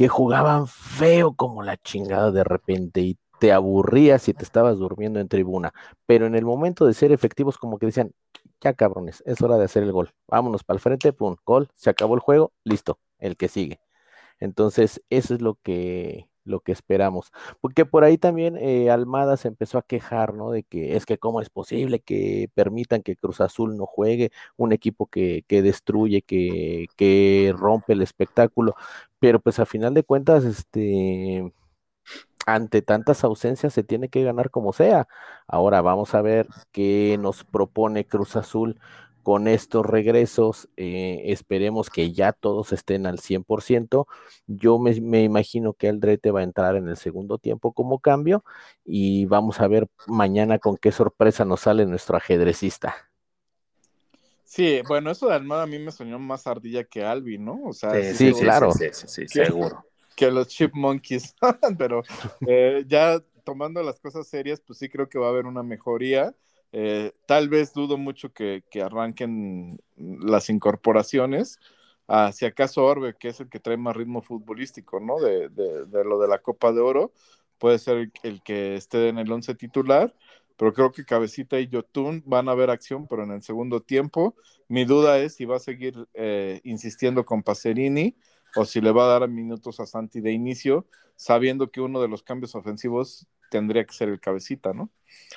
[0.00, 5.20] que jugaban feo como la chingada de repente y te aburrías si te estabas durmiendo
[5.20, 5.74] en tribuna,
[6.06, 8.12] pero en el momento de ser efectivos como que decían,
[8.62, 11.90] ya cabrones, es hora de hacer el gol, vámonos para el frente, pum, gol, se
[11.90, 13.78] acabó el juego, listo, el que sigue.
[14.38, 17.32] Entonces, eso es lo que, lo que esperamos.
[17.60, 20.50] Porque por ahí también eh, Almada se empezó a quejar, ¿no?
[20.50, 24.72] De que es que cómo es posible que permitan que Cruz Azul no juegue, un
[24.72, 28.74] equipo que, que destruye, que, que rompe el espectáculo.
[29.20, 31.52] Pero pues a final de cuentas, este
[32.46, 35.08] ante tantas ausencias se tiene que ganar como sea.
[35.46, 38.80] Ahora vamos a ver qué nos propone Cruz Azul
[39.22, 40.68] con estos regresos.
[40.76, 44.06] Eh, esperemos que ya todos estén al 100%.
[44.46, 48.44] Yo me, imagino que Aldrete va a entrar en el segundo tiempo como cambio
[48.84, 53.09] y vamos a ver mañana con qué sorpresa nos sale nuestro ajedrecista.
[54.50, 57.60] Sí, bueno, eso de Almada a mí me soñó más ardilla que Albi, ¿no?
[57.66, 58.72] O sea, sí, claro.
[58.72, 59.86] Sí, sí, seguro
[60.16, 61.36] que los Chipmonkeys,
[61.78, 62.02] pero
[62.44, 66.34] eh, ya tomando las cosas serias, pues sí creo que va a haber una mejoría.
[66.72, 71.60] Eh, tal vez dudo mucho que, arranquen las incorporaciones.
[72.08, 75.20] Ah, si acaso Orbe, que es el que trae más ritmo futbolístico, ¿no?
[75.20, 75.48] De,
[76.04, 77.12] lo de la Copa de Oro,
[77.58, 80.12] puede ser el, que esté en el once titular,
[80.60, 84.36] pero creo que Cabecita y Yotun van a ver acción, pero en el segundo tiempo.
[84.68, 88.14] Mi duda es si va a seguir eh, insistiendo con Pacerini
[88.54, 92.08] o si le va a dar minutos a Santi de inicio, sabiendo que uno de
[92.08, 94.90] los cambios ofensivos tendría que ser el cabecita, ¿no?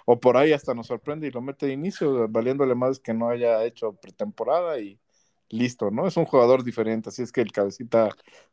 [0.05, 3.29] O por ahí hasta nos sorprende y lo mete de inicio, valiéndole más que no
[3.29, 4.99] haya hecho pretemporada y
[5.47, 6.05] listo, ¿no?
[6.05, 8.09] Es un jugador diferente, así es que el cabecita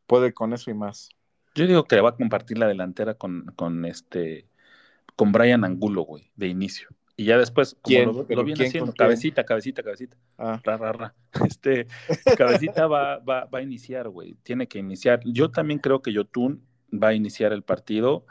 [0.06, 1.09] puede con eso y más.
[1.56, 4.49] Yo digo que va a compartir la delantera con, con este
[5.16, 6.88] con Brian Angulo, güey, de inicio.
[7.16, 10.16] Y ya después, como lo, viene haciendo, cabecita, cabecita, cabecita.
[10.38, 10.59] Ah.
[10.64, 11.14] Ra,
[11.46, 11.87] Este,
[12.38, 14.37] cabecita va, va, va a iniciar, güey.
[14.42, 15.20] Tiene que iniciar.
[15.27, 18.25] Yo también creo que Yotun va a iniciar el partido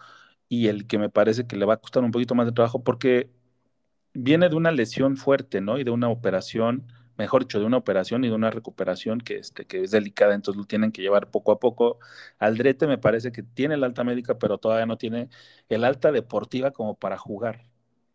[0.48, 2.84] y el que me parece que le va a costar un poquito más de trabajo
[2.84, 3.30] porque
[4.13, 5.78] viene de una lesión fuerte, ¿no?
[5.78, 6.88] Y de una operación,
[7.19, 10.58] mejor dicho, de una operación y de una recuperación que, este, que es delicada, entonces
[10.58, 11.99] lo tienen que llevar poco a poco.
[12.39, 15.29] Aldrete me parece que tiene el alta médica, pero todavía no tiene
[15.67, 17.69] el alta deportiva como para jugar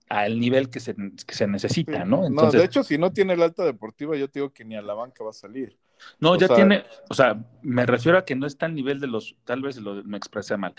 [0.08, 2.28] al nivel que se, que se necesita, ¿no?
[2.28, 4.82] no, de hecho, si no tiene el alta deportiva, yo te digo que ni a
[4.82, 5.78] la banca va a salir.
[6.20, 9.36] No, ya tiene, o sea, me refiero a que no está al nivel de los,
[9.44, 10.74] tal vez lo, me expresé mal,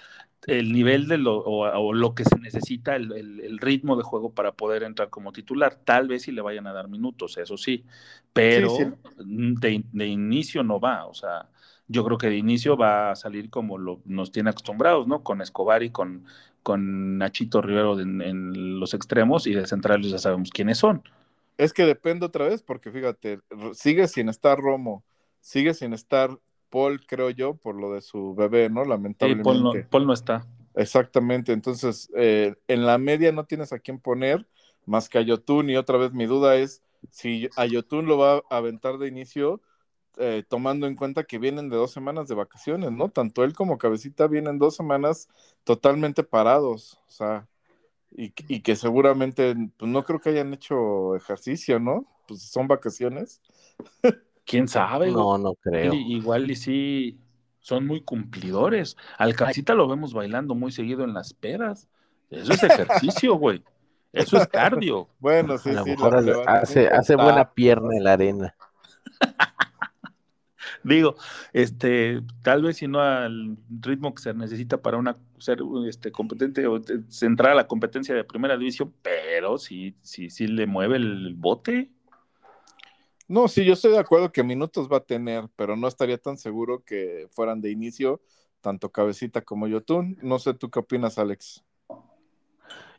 [0.48, 4.52] el nivel de lo, o, lo que se necesita, el, el, ritmo de juego para
[4.54, 5.76] poder entrar como titular.
[5.76, 7.84] Tal vez si le vayan a dar minutos, eso sí,
[8.34, 8.76] pero
[9.18, 11.50] De, de, inicio no va, o sea,
[11.88, 15.24] yo creo que de inicio va a salir como lo, nos tiene acostumbrados, ¿no?
[15.24, 16.26] Con Escobar y con,
[16.64, 21.04] con Nachito Rivero en, los extremos y de centrales ya sabemos quiénes son.
[21.58, 23.40] Es que depende otra vez, porque fíjate,
[23.74, 25.04] sigue sin estar Romo,
[25.46, 26.40] sigue sin estar
[26.72, 28.84] Paul, creo yo, por lo de su bebé, ¿no?
[28.84, 29.82] Lamentablemente.
[29.84, 30.48] Sí, Paul, no, está.
[30.74, 34.48] Exactamente, entonces eh, en la media no tienes a quién poner
[34.86, 36.82] más que a Yotun y otra vez mi duda es
[37.12, 39.62] si a Yotun lo va a aventar de inicio
[40.18, 43.10] eh, tomando en cuenta que vienen de dos semanas de vacaciones, ¿no?
[43.10, 45.30] Tanto él como Cabecita vienen dos semanas
[45.64, 47.48] totalmente parados, o sea,
[48.12, 52.06] y, que seguramente, pues no creo que hayan hecho ejercicio, ¿no?
[52.28, 53.42] Pues son vacaciones.
[54.46, 55.12] ¿Quién sabe?
[55.12, 55.94] No, no creo.
[55.94, 57.20] igual y sí,
[57.60, 58.96] son muy cumplidores.
[59.18, 61.88] Al Cabecita lo vemos bailando muy seguido en las pedas.
[62.30, 63.64] Eso es ejercicio, güey.
[64.14, 65.10] Eso es cardio.
[65.20, 65.96] Bueno, sí, sí.
[66.46, 68.56] hace, hace buena pierna en la arena.
[70.84, 71.16] Digo,
[71.52, 76.68] este, tal vez si no al ritmo que se necesita para una ser este, competente
[76.68, 76.80] o
[77.10, 81.90] centrar a la competencia de primera división, pero sí, sí, sí le mueve el bote.
[83.28, 86.38] No, sí, yo estoy de acuerdo que minutos va a tener, pero no estaría tan
[86.38, 88.22] seguro que fueran de inicio
[88.62, 90.18] tanto Cabecita como Yotun.
[90.22, 91.64] No sé tú qué opinas, Alex.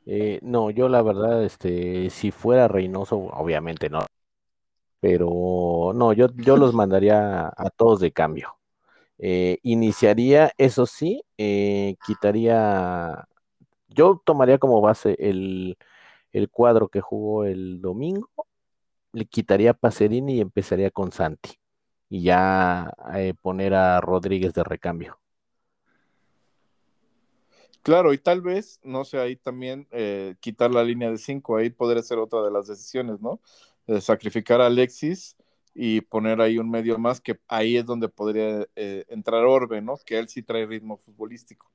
[0.06, 4.06] Eh, no, yo la verdad, este, si fuera Reynoso, obviamente no,
[5.00, 8.56] pero no, yo, yo los mandaría a todos de cambio.
[9.18, 13.26] Eh, iniciaría, eso sí, eh, quitaría,
[13.88, 15.76] yo tomaría como base el,
[16.50, 18.28] cuadro que jugó el domingo,
[19.16, 21.58] le quitaría a Pacerini y empezaría con Santi.
[22.08, 25.18] Y ya eh, poner a Rodríguez de recambio.
[27.82, 29.86] Claro, y tal vez, no sé, ahí también
[30.40, 33.40] quitar la línea de cinco, ahí podría ser otra de las decisiones, ¿no?
[34.00, 35.36] sacrificar a Alexis
[35.78, 39.98] y poner ahí un medio más, que ahí es donde podría eh, entrar Orbe, ¿no?
[40.04, 41.70] Que él sí trae ritmo futbolístico.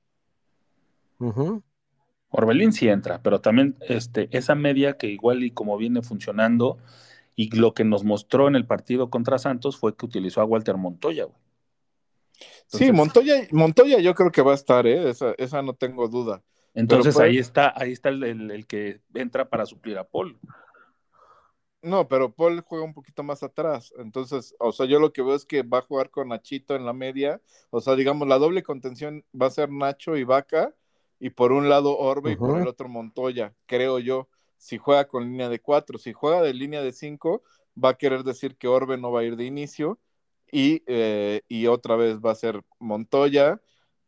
[2.31, 6.79] Orbelín sí entra, pero también este, esa media que igual y como viene funcionando,
[7.35, 10.77] y lo que nos mostró en el partido contra Santos fue que utilizó a Walter
[10.77, 11.27] Montoya,
[12.67, 15.09] sí, Montoya, Montoya yo creo que va a estar, ¿eh?
[15.09, 16.43] esa, esa no tengo duda.
[16.73, 20.39] Entonces ahí está, ahí está el, el, que entra para suplir a Paul.
[21.81, 23.91] No, pero Paul juega un poquito más atrás.
[23.97, 26.85] Entonces, o sea, yo lo que veo es que va a jugar con Nachito en
[26.85, 27.41] la media.
[27.71, 30.75] O sea, digamos, la doble contención va a ser Nacho y Vaca.
[31.19, 34.27] Y por un lado Orbe y por el otro Montoya, creo yo.
[34.61, 37.41] Si juega con línea de cuatro, si juega de línea de cinco,
[37.83, 39.97] va a querer decir que Orbe no va a ir de inicio.
[40.51, 43.59] Y, eh, y otra vez va a ser Montoya,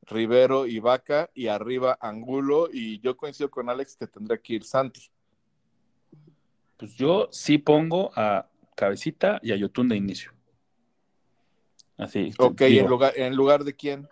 [0.03, 1.31] Rivero y Vaca.
[1.33, 2.69] Y arriba Angulo.
[2.71, 5.09] Y yo coincido con Alex que tendría que ir Santi.
[6.77, 10.33] Pues yo sí pongo a Cabecita y a Yotun de inicio.
[11.97, 12.31] Así.
[12.37, 14.07] Ok, ¿en lugar, ¿en lugar de quién?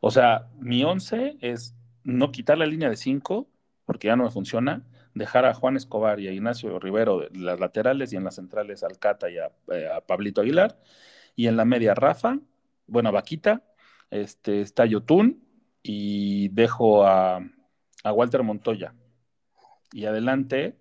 [0.00, 3.46] O sea, mi once es no quitar la línea de cinco,
[3.84, 4.84] porque ya no me funciona,
[5.14, 8.98] dejar a Juan Escobar y a Ignacio Rivero las laterales y en las centrales al
[8.98, 10.78] Cata y a, eh, Pablito Aguilar,
[11.36, 12.38] y en la media Rafa,
[12.86, 13.62] bueno, Vaquita,
[14.10, 15.44] este, está Yotun
[15.82, 17.40] y dejo a,
[18.04, 18.94] a Walter Montoya.
[19.92, 20.76] Y adelante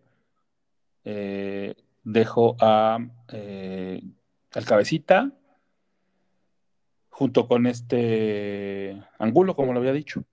[1.03, 2.99] eh, dejo a
[3.29, 4.01] eh,
[4.53, 5.31] al cabecita
[7.09, 10.23] junto con este Angulo, como lo había dicho.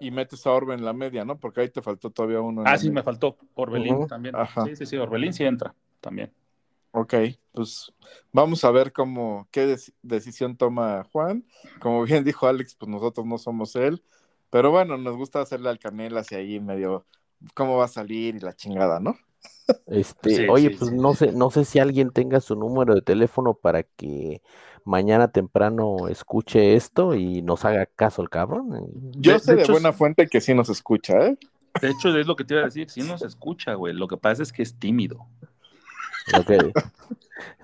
[0.00, 1.38] Y metes a Orbe en la media, ¿no?
[1.38, 2.62] Porque ahí te faltó todavía uno.
[2.66, 3.36] ah, sí, me faltó.
[3.54, 4.34] Orbelín también.
[4.64, 6.32] Sí, sí, sí, Orbelín sí entra también.
[6.92, 7.14] Ok,
[7.52, 7.92] pues
[8.32, 11.44] vamos a ver cómo, qué decisión toma Juan.
[11.80, 14.02] Como bien dijo Alex, pues nosotros no somos él.
[14.50, 17.04] Pero bueno, nos gusta hacerle al canel hacia ahí medio
[17.54, 19.16] cómo va a salir y la chingada, ¿no?
[19.86, 23.82] Este, oye, pues no sé, no sé si alguien tenga su número de teléfono para
[23.82, 24.40] que
[24.86, 28.88] mañana temprano escuche esto y nos haga caso el cabrón.
[29.16, 31.36] Yo sé de, buena fuente que sí nos escucha, ¿eh?
[31.82, 33.92] De hecho, es lo que te iba a decir, sí nos escucha, güey.
[33.92, 35.26] Lo que pasa es que es tímido.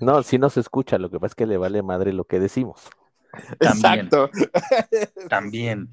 [0.01, 2.91] No, sí nos escucha, lo que pasa es que le vale madre lo que decimos.
[3.59, 4.11] También.
[5.31, 5.89] También.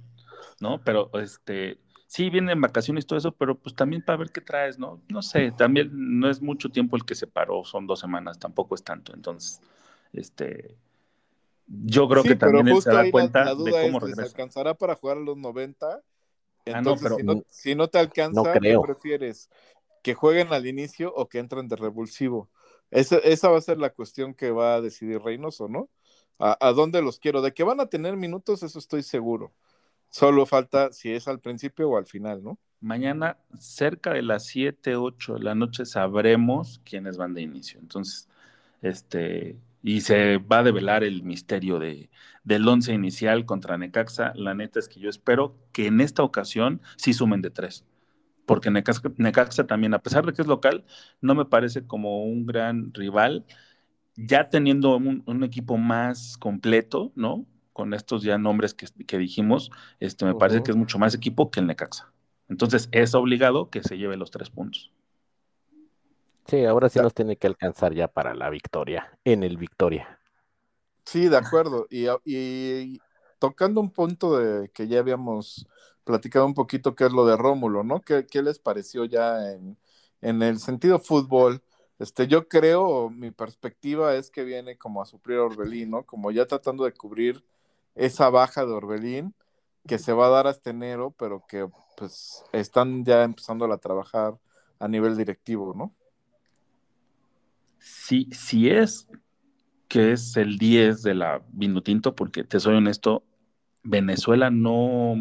[0.59, 0.81] ¿No?
[0.83, 4.41] Pero este, sí, vienen en vacaciones y todo eso, pero pues también para ver qué
[4.41, 4.99] traes, ¿no?
[5.07, 8.75] No sé, también no es mucho tiempo el que se paró, son dos semanas, tampoco
[8.75, 9.13] es tanto.
[9.13, 9.61] Entonces,
[10.11, 10.75] este,
[11.69, 14.23] yo creo que también él se da cuenta de cómo regresa.
[14.23, 16.01] alcanzará para jugar a los 90?
[16.65, 17.11] Entonces,
[17.49, 19.49] si, no, te alcanza, ¿qué prefieres?
[20.01, 22.49] ¿Que jueguen al inicio o que entren de revulsivo?
[22.91, 25.89] Esa, esa va a ser la cuestión que va a decidir Reynoso, ¿no?
[26.39, 27.41] ¿A, ¿A dónde los quiero?
[27.41, 29.53] De que van a tener minutos, eso estoy seguro.
[30.09, 32.57] Solo falta si es al principio o al final, ¿no?
[32.81, 37.79] Mañana, cerca de las 7, 8 de la noche, sabremos quiénes van de inicio.
[37.79, 38.27] Entonces,
[38.81, 42.09] este, y se va a develar el misterio de,
[42.43, 44.33] del once inicial contra Necaxa.
[44.35, 47.85] La neta es que yo espero que en esta ocasión sí sumen de tres.
[48.45, 50.83] Porque Necaxa, también, a pesar de que es local,
[51.21, 53.45] no me parece como un gran rival.
[54.15, 57.45] Ya teniendo un equipo más completo, ¿no?
[57.79, 59.71] con estos ya nombres que, dijimos,
[60.01, 62.11] este, me parece que es mucho más equipo que el Necaxa.
[62.49, 64.91] Entonces es obligado que se lleve los tres puntos.
[66.49, 70.19] Sí, ahora sí nos tiene que alcanzar ya para la victoria, en el Victoria.
[71.05, 71.87] Sí, de acuerdo.
[71.91, 72.99] Y,
[73.37, 75.67] tocando un punto de que ya habíamos
[76.03, 78.01] platicado un poquito, que es lo de Rómulo, ¿no?
[78.01, 79.77] ¿Qué, les pareció ya en,
[80.21, 81.61] en, el sentido fútbol?
[81.99, 86.05] Este, yo creo, mi perspectiva es que viene como a suplir a Orbelín, ¿no?
[86.05, 87.45] Como ya tratando de cubrir
[87.93, 89.35] esa baja de Orbelín
[89.87, 94.37] que se va a dar hasta enero, pero que pues están ya empezando a trabajar
[94.79, 95.93] a nivel directivo, ¿no?
[97.79, 99.07] Sí es
[99.89, 103.23] que es el 10 de la Vinotinto, porque te soy honesto,
[103.83, 105.15] Venezuela no,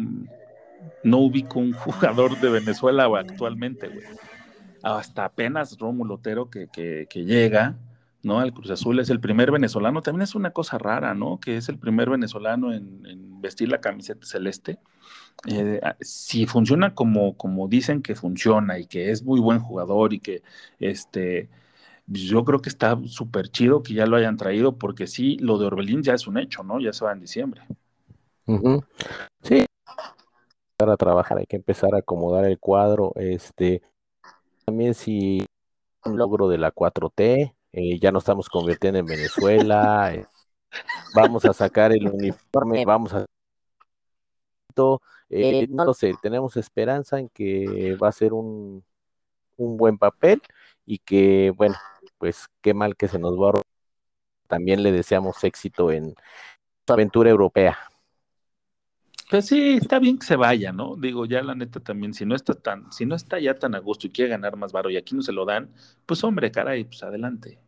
[1.03, 4.05] no ubico un jugador de Venezuela actualmente, güey.
[4.81, 7.75] Hasta apenas Rómulo Otero que, que, llega,
[8.23, 8.41] ¿no?
[8.41, 11.39] El Cruz Azul es el primer venezolano, también es una cosa rara, ¿no?
[11.39, 14.79] Que es el primer venezolano en, vestir la camiseta celeste.
[15.47, 20.19] Eh, si funciona como, como dicen que funciona y que es muy buen jugador y
[20.19, 20.43] que
[20.79, 21.49] este,
[22.09, 25.67] yo creo que está súper chido que ya lo hayan traído porque sí, lo de
[25.67, 26.79] Orbelín ya es un hecho, ¿no?
[26.79, 27.61] Ya se va en diciembre.
[29.43, 29.65] Sí.
[30.75, 33.13] Para trabajar hay que empezar a acomodar el cuadro.
[33.15, 33.83] Este,
[34.65, 35.45] también si
[36.05, 40.25] un logro de la 4T, eh, ya nos estamos convirtiendo en Venezuela, eh,
[41.13, 43.25] vamos a sacar el uniforme, vamos a...
[45.29, 48.83] Eh, no lo sé, tenemos esperanza en que va a ser un,
[49.57, 50.41] un buen papel
[50.85, 51.75] y que, bueno,
[52.19, 53.61] pues qué mal que se nos va a...
[54.47, 56.13] También le deseamos éxito en
[56.85, 57.77] su aventura europea.
[59.29, 60.95] Pues sí, está bien que se vaya, ¿no?
[60.95, 63.79] Digo, ya la neta también, si no está tan, si no está ya tan a
[63.79, 65.71] gusto y quiere ganar más varo y aquí no se lo dan,
[66.05, 67.59] pues hombre, caray, pues adelante.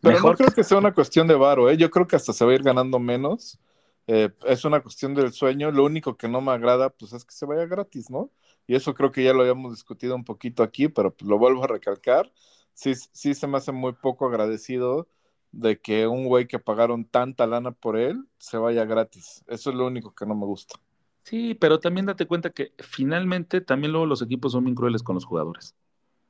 [0.00, 1.76] Pero no creo que sea una cuestión de varo, ¿eh?
[1.76, 3.58] Yo creo que hasta se va a ir ganando menos.
[4.06, 5.70] Eh, es una cuestión del sueño.
[5.70, 8.30] Lo único que no me agrada, pues es que se vaya gratis, ¿no?
[8.66, 11.64] y eso creo que ya lo habíamos discutido un poquito aquí, pero pues lo vuelvo
[11.64, 12.30] a recalcar,
[12.74, 15.08] sí, sí se me hace muy poco agradecido
[15.52, 19.44] de que un güey que pagaron tanta lana por él se vaya gratis.
[19.46, 20.80] Eso es lo único que no me gusta.
[21.22, 25.14] Sí, pero también date cuenta que finalmente también luego los equipos son bien crueles con
[25.14, 25.74] los jugadores.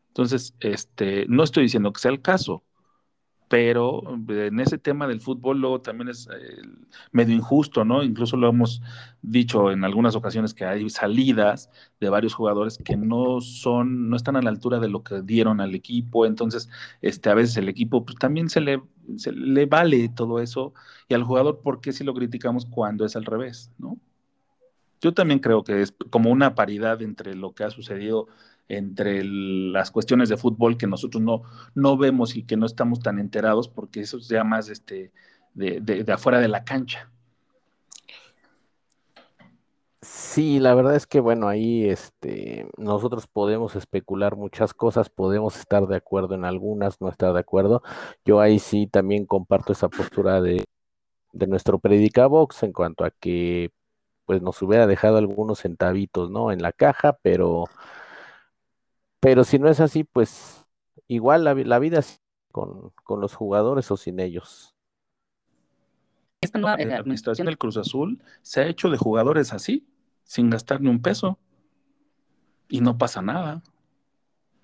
[0.09, 2.63] Entonces, este, no estoy diciendo que sea el caso,
[3.49, 6.63] pero en ese tema del fútbol luego también es eh,
[7.13, 8.03] medio injusto, ¿no?
[8.03, 8.83] Incluso lo hemos
[9.23, 11.71] dicho en algunas ocasiones que hay salidas
[12.01, 15.61] de varios jugadores que no son, no están a la altura de lo que dieron
[15.61, 16.69] al equipo, entonces
[17.03, 18.83] este, a veces el equipo pues, también se le,
[19.17, 20.73] se le vale todo eso
[21.09, 23.99] y al jugador, ¿por qué si lo criticamos cuando es al revés, ¿no?
[25.01, 28.27] Yo también creo que es como una paridad entre lo que ha sucedido
[28.69, 31.43] entre las cuestiones de fútbol que nosotros no,
[31.75, 35.13] no vemos y que no estamos tan enterados porque eso es ya más este,
[35.55, 37.11] de, afuera de la cancha.
[40.01, 45.87] Sí, la verdad es que bueno, ahí este, nosotros podemos especular muchas cosas, podemos estar
[45.87, 47.83] de acuerdo en algunas, no estar de acuerdo.
[48.25, 50.65] Yo ahí sí también comparto esa postura de,
[51.33, 53.71] de nuestro Predicabox en cuanto a que
[54.27, 56.53] pues nos hubiera dejado algunos centavitos, ¿no?
[56.53, 57.65] En la caja, pero
[59.25, 60.67] pero si no es así, pues
[61.09, 62.05] igual la, vida
[62.53, 64.77] con, con los jugadores o sin ellos.
[66.43, 69.89] Esta nueva administración del Cruz Azul se ha hecho de jugadores así,
[70.25, 71.39] sin gastar ni un peso.
[72.69, 73.63] Y no pasa nada,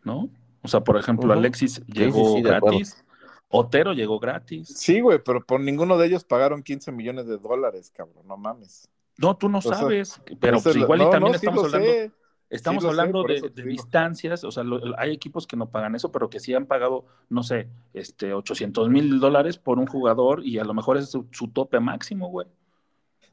[0.05, 0.29] ¿no?
[0.61, 3.03] O sea, por ejemplo, Alexis llegó gratis.
[3.49, 4.69] Otero llegó gratis.
[4.77, 8.91] Sí, güey, pero por ninguno de ellos pagaron 15 millones de dólares, cabrón, no mames.
[9.17, 12.13] No, tú no sabes, pero pues igual y también estamos hablando.
[12.51, 14.65] Estamos hablando de, distancias, o sea,
[14.99, 18.91] hay equipos que no pagan eso, pero que sí han pagado, no sé, este, 800
[18.91, 22.49] mil dólares por un jugador y a lo mejor es su, tope máximo, güey.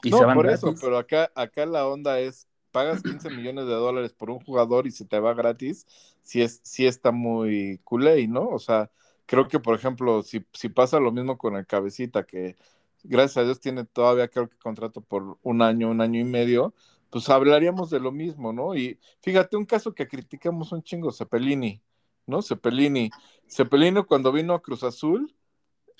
[0.03, 3.65] Y no, se van por eso, pero acá, acá la onda es, pagas 15 millones
[3.65, 5.87] de dólares por un jugador y se te va gratis,
[6.21, 8.47] sí, es, sí está muy culé, ¿no?
[8.47, 8.91] O sea,
[9.25, 12.55] creo que, por ejemplo, si, si pasa lo mismo con el cabecita, que
[13.03, 16.75] gracias a Dios tiene todavía, creo que contrato por un año, un año y medio,
[17.09, 18.75] pues hablaríamos de lo mismo, ¿no?
[18.75, 21.81] Y fíjate, un caso que criticamos un chingo, Cepelini,
[22.25, 22.41] ¿no?
[22.41, 23.09] Cepelini.
[23.47, 25.33] Cepelini cuando vino a Cruz Azul,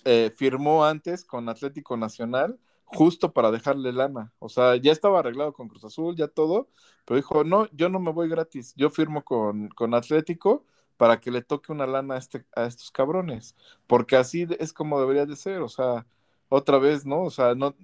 [0.06, 4.34] eh, firmó antes con Atlético Nacional justo para dejarle lana.
[4.40, 6.70] O sea, ya estaba arreglado con Cruz Azul, ya todo,
[7.06, 11.32] pero dijo, no, yo no me voy gratis, yo firmo con, con Atlético para que
[11.32, 13.56] le toque una lana a, este, a estos cabrones,
[13.88, 16.08] porque así es como debería de ser, o sea,
[16.50, 17.24] otra vez, ¿no?
[17.24, 17.76] O sea, no,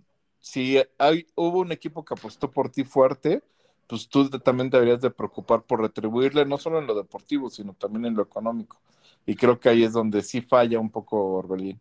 [0.44, 3.41] si hay, hubo un equipo que apostó por ti fuerte,
[3.88, 8.08] pues tú también deberías de preocupar por retribuirle, no solo en lo deportivo, sino también
[8.08, 8.82] en lo económico.
[9.26, 11.80] Y creo que ahí es donde sí falla un poco Orbelín.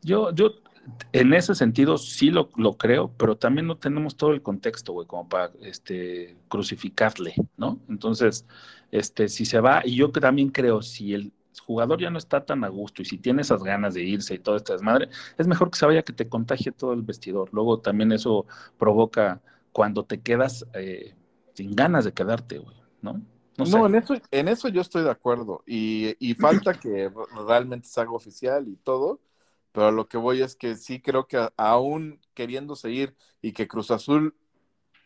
[0.00, 0.52] Yo, yo
[1.12, 5.06] en ese sentido sí lo, lo, creo, pero también no tenemos todo el contexto, güey,
[5.06, 7.78] como para este, crucificarle, ¿no?
[7.90, 8.46] Entonces,
[8.90, 11.30] este, si se va, y yo también creo, si el,
[11.60, 14.38] jugador ya no está tan a gusto y si tiene esas ganas de irse y
[14.38, 17.48] todo esta desmadre, es mejor que se vaya que te contagie todo el vestidor.
[17.52, 18.46] Luego también eso
[18.78, 19.40] provoca
[19.72, 21.14] cuando te quedas eh,
[21.54, 23.20] sin ganas de quedarte, güey, ¿no?
[23.58, 27.10] No, en, eso, en eso yo estoy de acuerdo y, y falta que
[27.46, 29.20] realmente se haga oficial y todo,
[29.72, 33.90] pero lo que voy es que sí creo que aún queriendo seguir y que Cruz
[33.90, 34.36] Azul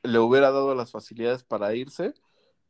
[0.03, 2.15] le hubiera dado las facilidades para irse,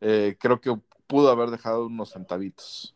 [0.00, 2.94] eh, creo que pudo haber dejado unos centavitos.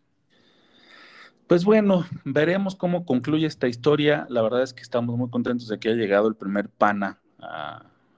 [1.47, 4.27] Pues bueno, veremos cómo concluye esta historia.
[4.31, 7.21] La verdad es que estamos muy contentos de que haya llegado el primer pana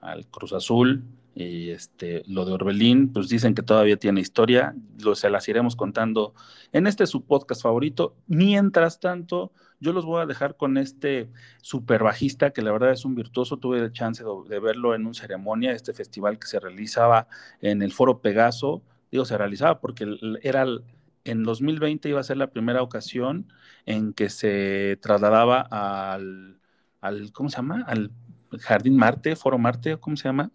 [0.01, 1.03] al Cruz Azul.
[1.35, 4.75] Y este, lo de Orbelín, pues dicen que todavía tiene historia.
[5.03, 6.33] Lo, se las iremos contando
[6.71, 8.15] en este su podcast favorito.
[8.27, 9.51] Mientras tanto,
[9.81, 11.29] yo los voy a dejar con este
[11.61, 13.57] super bajista que la verdad es un virtuoso.
[13.57, 17.27] Tuve la chance de, verlo en un ceremonia, este festival que se realizaba
[17.61, 18.81] en el Foro Pegaso.
[19.11, 20.65] Digo, se realizaba porque era
[21.27, 23.51] en 2020 iba a ser la primera ocasión
[23.85, 26.59] en que se trasladaba al,
[27.01, 27.83] al ¿cómo se llama?
[27.87, 28.11] Al
[28.59, 30.51] Jardín Marte, Foro Marte, ¿cómo se llama?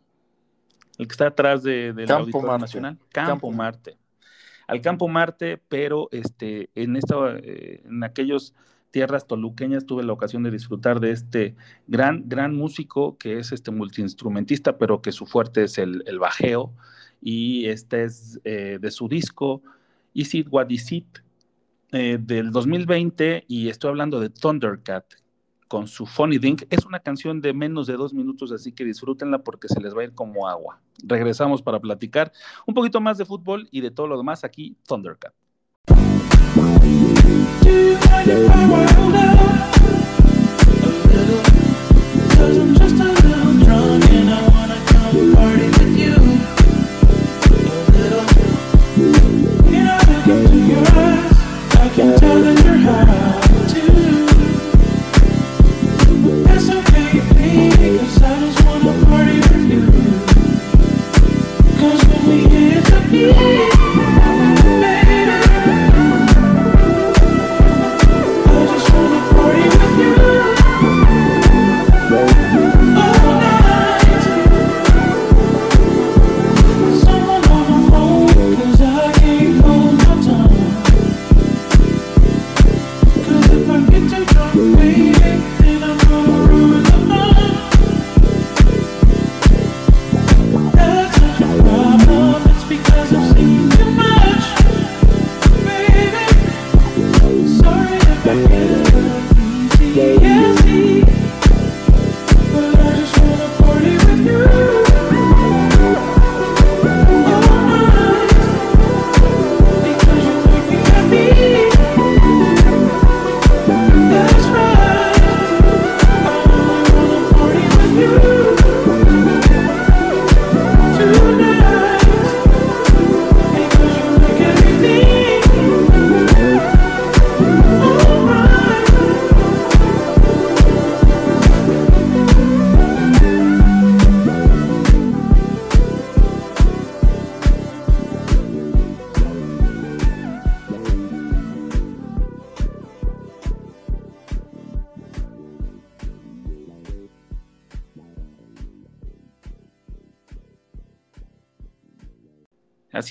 [0.99, 2.99] El que está atrás de, del Auditorio Nacional.
[3.11, 3.97] Campo, Marte.
[4.67, 8.55] Al Campo Marte, pero este, en, esta, eh, en aquellos
[8.91, 11.57] tierras toluqueñas tuve la ocasión de disfrutar de este
[11.87, 16.73] gran, gran músico que es este multiinstrumentista, pero que su fuerte es el, el bajeo.
[17.21, 19.63] Y este es eh, de su disco
[20.15, 21.19] Is It What Is It
[21.93, 25.05] eh, del 2020 y estoy hablando de Thundercat
[25.69, 26.65] con su Funny Dink.
[26.71, 30.03] Es una canción de menos de dos minutos, así que disfrútenla porque se les va
[30.03, 30.81] a ir como agua.
[31.03, 32.33] Regresamos para platicar
[32.67, 35.33] un poquito más de fútbol y de todo lo demás aquí, Thundercat.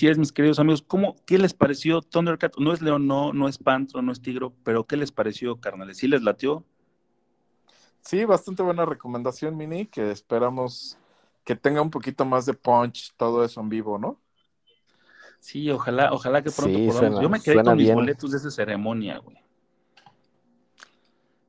[0.02, 0.82] Así es, mis queridos amigos.
[0.82, 2.56] ¿Cómo, ¿Qué les pareció Thundercat?
[2.58, 5.98] No es León, no, no es Pantro, no es Tigro, pero ¿qué les pareció, carnales?
[5.98, 6.64] ¿Sí les latió?
[8.00, 10.98] Sí, bastante buena recomendación, Mini, que esperamos
[11.44, 14.20] que tenga un poquito más de punch todo eso en vivo, ¿no?
[15.38, 17.20] Sí, ojalá, ojalá que pronto podamos.
[17.22, 19.38] Yo me quedé con mis boletos de esa ceremonia, güey.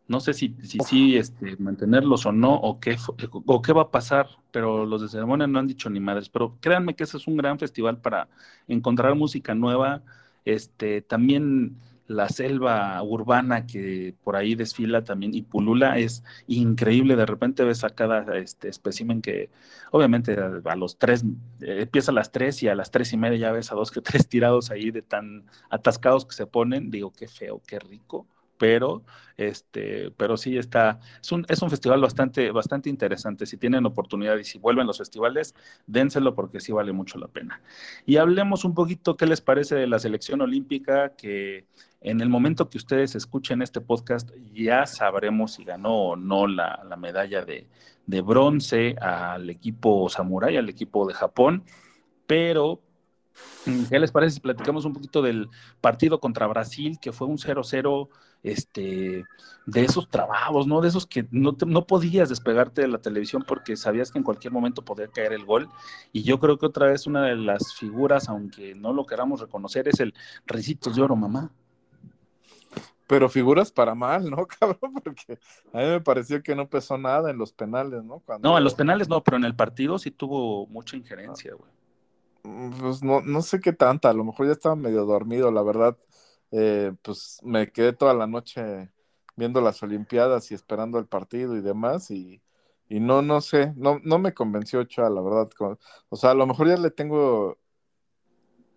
[0.08, 2.97] No sé si sí si, este, mantenerlos o no, o qué,
[3.45, 6.30] o qué va a pasar, pero los de ceremonia no han dicho ni madres.
[6.30, 8.28] Pero créanme que ese es un gran festival para
[8.68, 10.01] encontrar música nueva.
[10.45, 11.78] Este, también
[12.08, 17.16] la selva urbana que por ahí desfila también y pulula es increíble.
[17.16, 19.49] De repente ves a cada este espécimen que,
[19.91, 21.24] obviamente, a, los tres,
[21.62, 23.91] eh, empieza a las tres y a las tres y media ya ves a dos
[23.91, 26.91] que tres tirados ahí de tan atascados que se ponen.
[26.91, 28.28] Digo, qué feo, qué rico
[28.58, 29.04] pero
[29.38, 33.45] este, pero sí está, es un, es un festival bastante, bastante interesante.
[33.45, 35.56] Si tienen oportunidad y si vuelven los festivales,
[35.88, 37.62] dénselo porque sí vale mucho la pena.
[38.06, 41.66] Y hablemos un poquito qué les parece de la selección olímpica, que
[42.01, 46.84] en el momento que ustedes escuchen este podcast ya sabremos si ganó o no la,
[46.88, 47.68] la medalla de,
[48.06, 51.64] de bronce al equipo Samurai, al equipo de Japón,
[52.28, 52.82] pero
[53.89, 55.49] ¿Qué les parece si platicamos un poquito del
[55.82, 58.08] partido contra Brasil, que fue un 0-0
[58.43, 59.23] este,
[59.65, 60.81] de esos trabajos, ¿no?
[60.81, 64.51] De esos que no, no podías despegarte de la televisión porque sabías que en cualquier
[64.51, 65.69] momento podía caer el gol.
[66.11, 69.87] Y yo creo que otra vez una de las figuras, aunque no lo queramos reconocer,
[69.87, 70.13] es el
[70.45, 71.51] Ricitos de Oro, mamá.
[73.07, 74.93] Pero figuras para mal, ¿no, cabrón?
[75.03, 75.39] Porque
[75.71, 78.21] a mí me pareció que no pesó nada en los penales, ¿no?
[78.41, 81.71] No, en los penales no, pero en el partido sí tuvo mucha injerencia, güey.
[82.43, 85.61] Mm, pues no, no sé qué tanta, a lo mejor ya estaba medio dormido, la
[85.61, 85.97] verdad.
[86.56, 88.91] Eh, pues me quedé toda la noche
[89.36, 92.43] viendo las Olimpiadas y esperando el partido y demás, y,
[92.88, 95.49] y no, no sé, no, no me convenció Ochoa, la verdad.
[96.10, 97.58] O sea, a lo mejor ya le tengo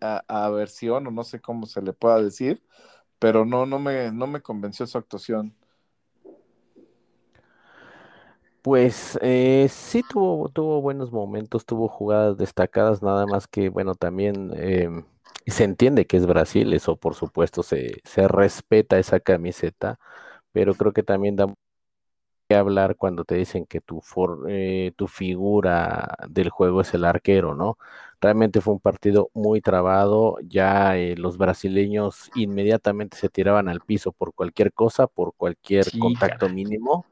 [0.01, 2.63] aversión, o no sé cómo se le pueda decir,
[3.19, 5.55] pero no, no me, no me convenció su actuación.
[8.63, 14.51] Pues eh, sí tuvo, tuvo buenos momentos, tuvo jugadas destacadas, nada más que, bueno, también
[14.57, 15.05] em,
[15.47, 19.99] se entiende que es Brasil, eso por supuesto se, se respeta esa camiseta,
[20.53, 21.55] pero creo que también da
[22.49, 24.03] que hablar cuando te dicen que tu,
[24.49, 27.77] eh, tu figura del juego es el arquero, ¿no?
[28.21, 34.13] Realmente fue un partido muy trabado, ya eh, los brasileños inmediatamente se tiraban al piso
[34.13, 37.07] por cualquier cosa, por cualquier contacto mínimo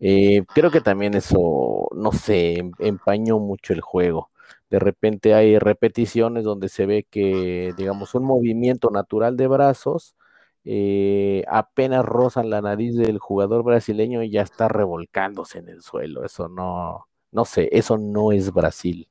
[0.00, 4.31] eh, creo que también eso, no sé, em, empañó mucho el juego.
[4.70, 10.16] De repente hay repeticiones donde se ve que, digamos, un movimiento natural de brazos
[10.64, 16.24] eh, apenas rozan la nariz del jugador brasileño y ya está revolcándose en el suelo.
[16.24, 19.08] Eso no, no sé, eso no es Brasil.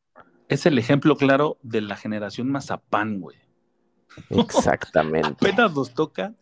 [0.48, 3.38] Es el ejemplo claro de la generación Mazapán, güey.
[4.30, 5.30] Exactamente.
[5.50, 6.34] Apenas nos toca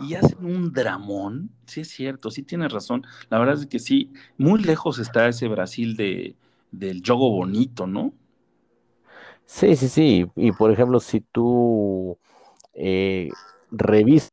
[0.00, 1.50] y hacen un dramón.
[1.66, 3.06] Sí, es cierto, sí tienes razón.
[3.30, 6.36] La verdad es que sí, muy lejos está ese Brasil de,
[6.70, 8.12] del yogo bonito, ¿no?
[9.48, 10.26] Sí, sí, sí.
[10.36, 12.18] Y por ejemplo, si tú
[12.74, 13.30] eh,
[13.70, 14.32] revisas,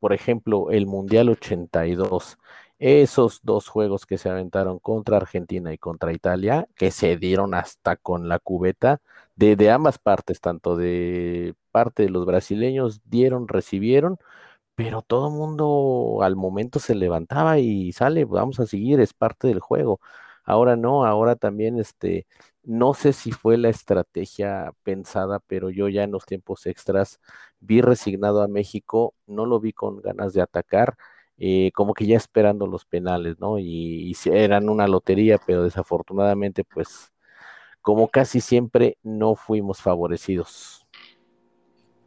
[0.00, 2.38] por ejemplo, el Mundial 82,
[2.78, 7.96] esos dos juegos que se aventaron contra Argentina y contra Italia, que se dieron hasta
[7.96, 9.00] con la cubeta,
[9.36, 14.18] de, de ambas partes, tanto de parte de los brasileños, dieron, recibieron,
[14.76, 19.48] pero todo el mundo al momento se levantaba y sale, vamos a seguir, es parte
[19.48, 20.00] del juego.
[20.48, 22.26] Ahora no, ahora también este,
[22.62, 27.20] no sé si fue la estrategia pensada, pero yo ya en los tiempos extras
[27.60, 30.96] vi resignado a México, no lo vi con ganas de atacar,
[31.36, 33.58] eh, como que ya esperando los penales, ¿no?
[33.58, 37.12] Y, y, eran una lotería, pero desafortunadamente, pues,
[37.82, 40.86] como casi siempre, no fuimos favorecidos.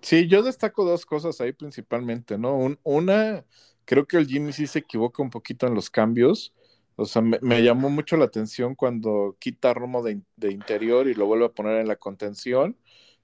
[0.02, 2.58] Sí, yo destaco dos cosas ahí principalmente, ¿no?
[2.82, 3.46] una,
[3.86, 6.56] creo que el Jimmy sí se equivoca un poquito en los cambios.
[6.96, 11.14] O sea, me, llamó mucho la atención cuando quita a Romo de, de, interior y
[11.14, 12.78] lo vuelve a poner en la contención.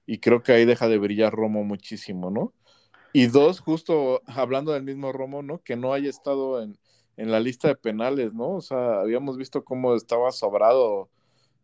[0.06, 2.54] Y creo que ahí deja de brillar Romo muchísimo, ¿no?
[3.12, 5.62] Y dos, justo hablando del mismo Romo, ¿no?
[5.62, 6.78] Que no haya estado en,
[7.16, 8.52] en la lista de penales, ¿no?
[8.52, 11.10] O sea, habíamos visto cómo estaba sobrado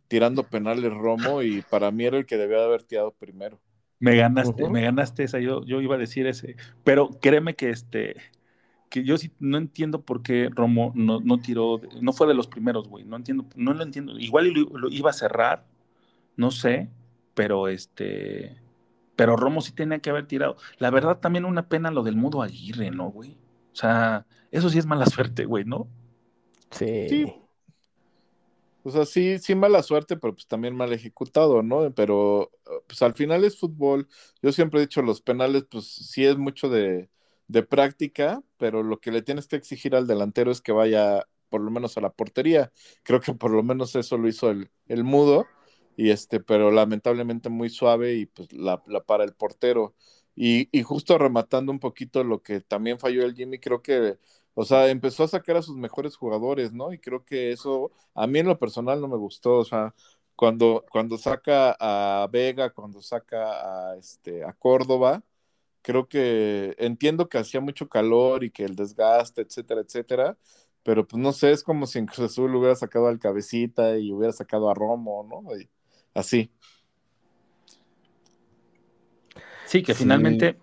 [0.08, 3.58] tirando penales Romo y para mí era el que debía de haber tirado primero.
[4.00, 8.16] Me ganaste, me ganaste esa, yo, yo iba a decir ese, pero créeme que este,
[8.94, 12.46] que yo sí no entiendo por qué Romo no, no tiró, no fue de los
[12.46, 15.66] primeros, güey, no entiendo, no lo entiendo, igual lo, iba a cerrar,
[16.36, 16.90] no sé,
[17.34, 18.56] pero este,
[19.16, 20.58] pero Romo sí tenía que haber tirado.
[20.78, 23.32] La verdad también una pena lo del Mudo Aguirre, ¿no, güey?
[23.72, 25.88] O sea, eso sí es mala suerte, güey, ¿no?
[26.70, 27.34] Sí.
[28.84, 31.92] O sea, sí, sí mala suerte, pero pues también mal ejecutado, ¿no?
[31.96, 32.52] Pero
[32.86, 34.06] pues al final es fútbol.
[34.40, 37.08] Yo siempre he dicho, los penales, pues sí es mucho de,
[37.48, 41.60] de práctica, pero lo que le tienes que exigir al delantero es que vaya por
[41.60, 42.72] lo menos a la portería.
[43.02, 45.46] Creo que por lo menos eso lo hizo el, el mudo,
[45.96, 49.94] y este, pero lamentablemente muy suave y pues la, para el portero.
[50.36, 54.18] Y, y, justo rematando un poquito lo que también falló el Jimmy, creo que
[54.54, 56.92] o sea, empezó a sacar a sus mejores jugadores, ¿no?
[56.92, 59.94] Y creo que eso a mí en lo personal no me gustó, o sea,
[60.36, 65.22] cuando, cuando saca a Vega, cuando saca a, este, a Córdoba,
[65.84, 70.38] creo que entiendo que hacía mucho calor y que el desgaste, etcétera, etcétera,
[70.82, 74.10] pero pues no sé, es como si en Cruz Azul hubiera sacado al Cabecita y
[74.10, 75.56] hubiera sacado a Romo, ¿no?
[75.56, 75.68] Y
[76.14, 76.50] así.
[79.66, 80.56] Sí, que finalmente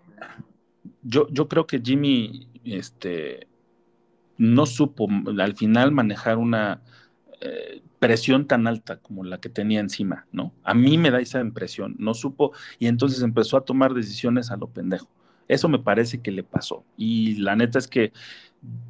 [1.04, 3.48] yo, yo creo que Jimmy, este,
[4.38, 5.08] no supo
[5.40, 6.82] al final manejar una
[7.42, 10.52] eh, presión tan alta como la que tenía encima, ¿no?
[10.64, 14.58] A mí me da esa impresión, no supo y entonces empezó a tomar decisiones a
[14.58, 15.08] lo pendejo.
[15.48, 16.84] Eso me parece que le pasó.
[16.98, 18.12] Y la neta es que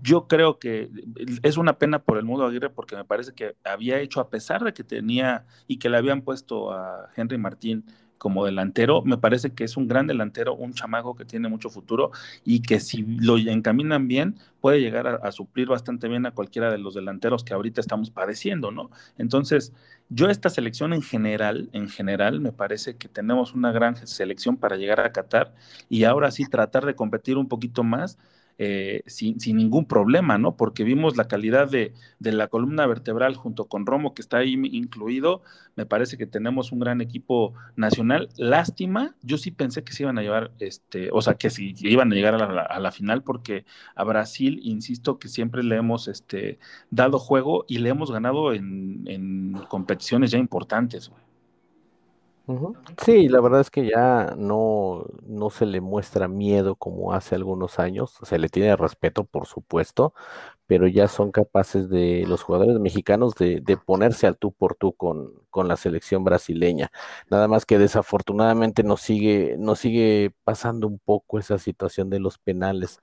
[0.02, 0.90] yo creo que
[1.44, 4.64] es una pena por el Mundo Aguirre porque me parece que había hecho, a pesar
[4.64, 7.84] de que tenía y que le habían puesto a Henry Martín
[8.22, 12.12] como delantero, me parece que es un gran delantero, un chamaco que tiene mucho futuro
[12.46, 16.78] y que si lo encaminan bien, puede llegar a, suplir bastante bien a cualquiera de
[16.78, 18.92] los delanteros que ahorita estamos padeciendo, ¿no?
[19.18, 19.74] Entonces,
[20.10, 24.76] yo esta selección en general, en general, me parece que tenemos una gran selección para
[24.76, 25.56] llegar a Qatar
[25.90, 28.20] y ahora sí tratar de competir un poquito más
[28.64, 30.56] eh, sin, ningún problema, ¿no?
[30.56, 35.42] Porque vimos la calidad de, la columna vertebral junto con Romo, que está ahí incluido.
[35.76, 38.30] Me parece que tenemos un gran equipo nacional.
[38.38, 42.12] Lástima, yo sí pensé que se iban a llevar, este, o sea, que si iban
[42.12, 46.60] a llegar a la, final, porque a Brasil, insisto, que siempre le hemos este,
[46.92, 51.31] dado juego y le hemos ganado en, en competiciones ya importantes, güey.
[53.04, 57.80] Sí, la verdad es que ya no, no se le muestra miedo como hace algunos
[57.80, 60.14] años, se le tiene respeto, por supuesto,
[60.68, 65.34] pero ya son capaces de los jugadores mexicanos de, ponerse al tú por tú con,
[65.50, 66.92] con, la selección brasileña.
[67.30, 72.38] Nada más que desafortunadamente nos sigue, nos sigue pasando un poco esa situación de los
[72.38, 73.02] penales,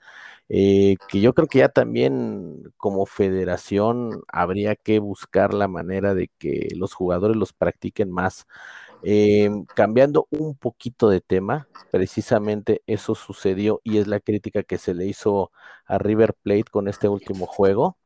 [0.48, 6.28] eh, que yo creo que ya también como federación habría que buscar la manera de
[6.38, 8.46] que los jugadores los practiquen más
[9.02, 14.92] Em, cambiando un poquito de tema, precisamente eso sucedió y es la crítica que se
[14.94, 15.52] le hizo
[15.86, 17.96] a River Plate con este último juego,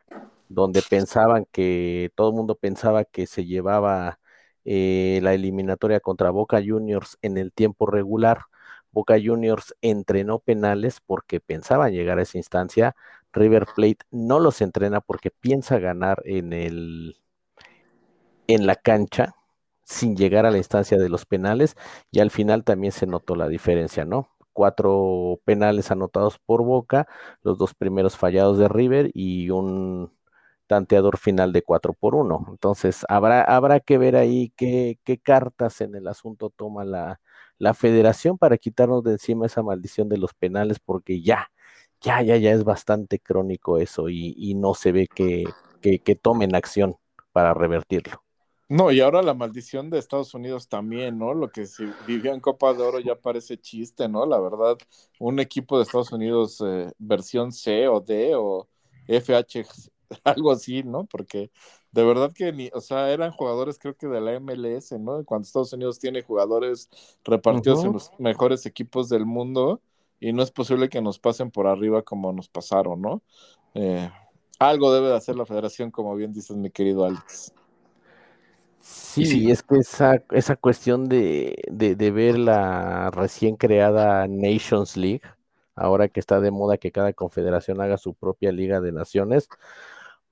[0.49, 4.21] donde pensaban que todo el mundo pensaba que se llevaba
[4.65, 8.43] eh, la eliminatoria contra Boca Juniors en el tiempo regular.
[8.93, 12.95] Boca Juniors entrenó penales porque pensaban llegar a esa instancia.
[13.33, 17.17] River Plate no los entrena porque piensa ganar en el
[18.49, 19.35] en la cancha
[19.93, 21.77] sin llegar a la instancia de los penales
[22.11, 24.29] y al final también se notó la diferencia, ¿no?
[24.53, 27.07] Cuatro penales anotados por Boca,
[27.43, 30.13] los dos primeros fallados de River y un
[30.67, 32.47] tanteador final de cuatro por uno.
[32.51, 37.21] Entonces, habrá, habrá que ver ahí qué, qué cartas en el asunto toma la,
[37.59, 41.49] la federación para quitarnos de encima esa maldición de los penales, porque ya,
[42.01, 46.15] ya, ya, ya es bastante crónico eso y, y no se ve que, que, que
[46.17, 46.97] tomen acción
[47.33, 48.22] para revertirlo.
[48.73, 51.35] No, y ahora la maldición de Estados Unidos también, ¿no?
[51.35, 54.25] Lo que se vivió en Copa de Oro ya parece chiste, ¿no?
[54.25, 54.79] La verdad,
[55.19, 58.67] un equipo de Estados Unidos eh, versión C o D o
[59.09, 59.67] FH,
[60.25, 61.05] algo así, ¿no?
[61.05, 61.51] Porque
[61.91, 65.23] de verdad que ni, o sea, eran jugadores creo que de la MLS, ¿no?
[65.27, 66.89] Cuando Estados Unidos tiene jugadores
[67.25, 69.83] repartidos en los mejores equipos del mundo
[70.19, 73.23] y no es posible que nos pasen por arriba como nos pasaron, ¿no?
[73.75, 74.11] Eh,
[74.59, 77.53] algo debe de hacer la federación, como bien dices, mi querido Alex.
[78.85, 85.23] Sí, es que esa, esa cuestión de, de, ver la recién creada Nations League,
[85.77, 89.49] ahora que está de moda que cada confederación haga su propia liga de naciones,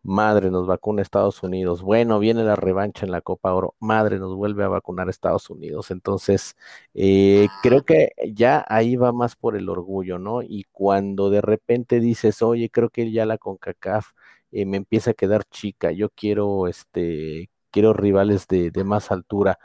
[0.03, 1.83] madre, nos vacuna Estados Unidos.
[1.83, 5.91] Bueno, viene la revancha en la Copa Oro, madre, nos vuelve a vacunar Estados Unidos.
[5.93, 6.57] Entonces,
[6.95, 10.43] eh, creo que ya ahí va más por el orgullo, ¿no?
[10.43, 14.09] Y cuando de repente dices, oye, creo que ya la CONCACAF
[14.53, 19.59] eh, me empieza a quedar chica, yo quiero este quiero rivales de, más altura,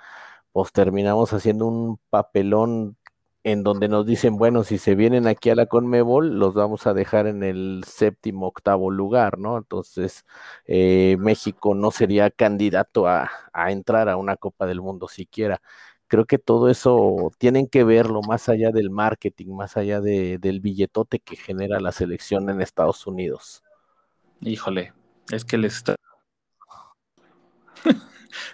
[0.51, 2.97] pues terminamos haciendo un papelón
[3.43, 6.95] en donde nos dicen, bueno, si se vienen aquí a la Conmebol, los vamos a
[6.95, 9.57] dejar en el séptimo, octavo lugar, ¿no?
[9.57, 10.25] Entonces,
[10.65, 13.29] eh, México no sería candidato a,
[13.67, 15.61] entrar a una Copa del Mundo siquiera.
[16.07, 21.19] Creo que todo eso tienen que verlo más allá del marketing, más allá del billetote
[21.19, 23.63] que genera la selección en Estados Unidos.
[24.41, 24.93] Híjole,
[25.31, 25.95] es que les está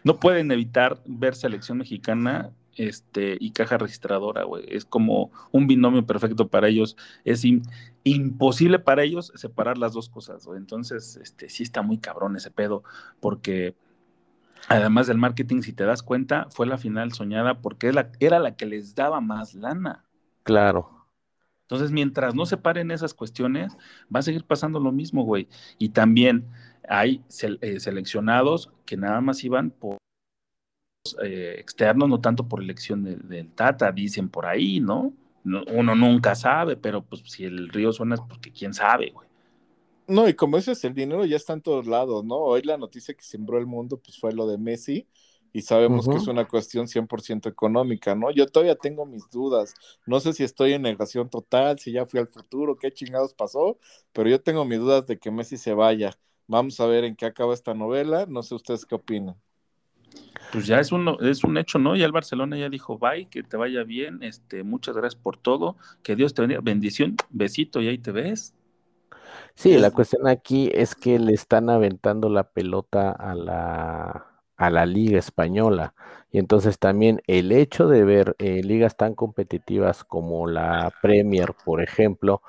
[0.04, 4.66] no pueden evitar ver selección mexicana este, y caja registradora, güey.
[4.68, 6.98] Es como un binomio perfecto para ellos.
[7.24, 7.44] Es
[8.04, 10.58] imposible para ellos separar las dos cosas, güey.
[10.58, 12.84] Entonces, este, sí está muy cabrón ese pedo,
[13.20, 13.76] porque
[14.68, 18.66] además del marketing, si te das cuenta, fue la final soñada porque era la que
[18.66, 20.06] les daba más lana.
[20.44, 21.02] Claro.
[21.64, 23.78] Entonces, mientras no separen esas cuestiones,
[24.14, 25.48] va a seguir pasando lo mismo, güey.
[25.78, 26.48] Y también
[26.88, 27.24] hay
[27.62, 29.98] eh, seleccionados que nada más iban por
[31.24, 35.14] eh, externos, no tanto por elección del Tata, dicen por ahí, ¿no?
[35.44, 39.28] Uno nunca sabe, pero pues si el río suena es porque quién sabe, güey.
[40.08, 42.36] No, y como dices, el dinero ya está en todos lados, ¿no?
[42.36, 45.08] Hoy la noticia que sembró el mundo pues fue lo de Messi
[45.54, 48.32] y sabemos que es una cuestión 100% económica, ¿no?
[48.32, 49.74] Yo todavía tengo mis dudas,
[50.06, 53.78] no sé si estoy en negación total, si ya fui al futuro, qué chingados pasó,
[54.14, 56.18] pero yo tengo mis dudas de que Messi se vaya.
[56.52, 59.38] Vamos a ver en qué acaba esta novela, no sé ustedes qué opinan
[60.52, 61.96] pues ya es un, es un hecho, ¿no?
[61.96, 65.78] Ya el Barcelona ya dijo, bye, que te vaya bien, este, muchas gracias por todo,
[66.04, 68.54] que Dios te bendiga, bendición, besito y ahí te ves.
[69.56, 74.26] Sí, la cuestión aquí es que le están aventando la pelota a la,
[74.58, 75.94] a la liga española.
[76.32, 81.82] Y entonces también el hecho de ver eh, ligas tan competitivas como la Premier, por
[81.82, 82.42] ejemplo,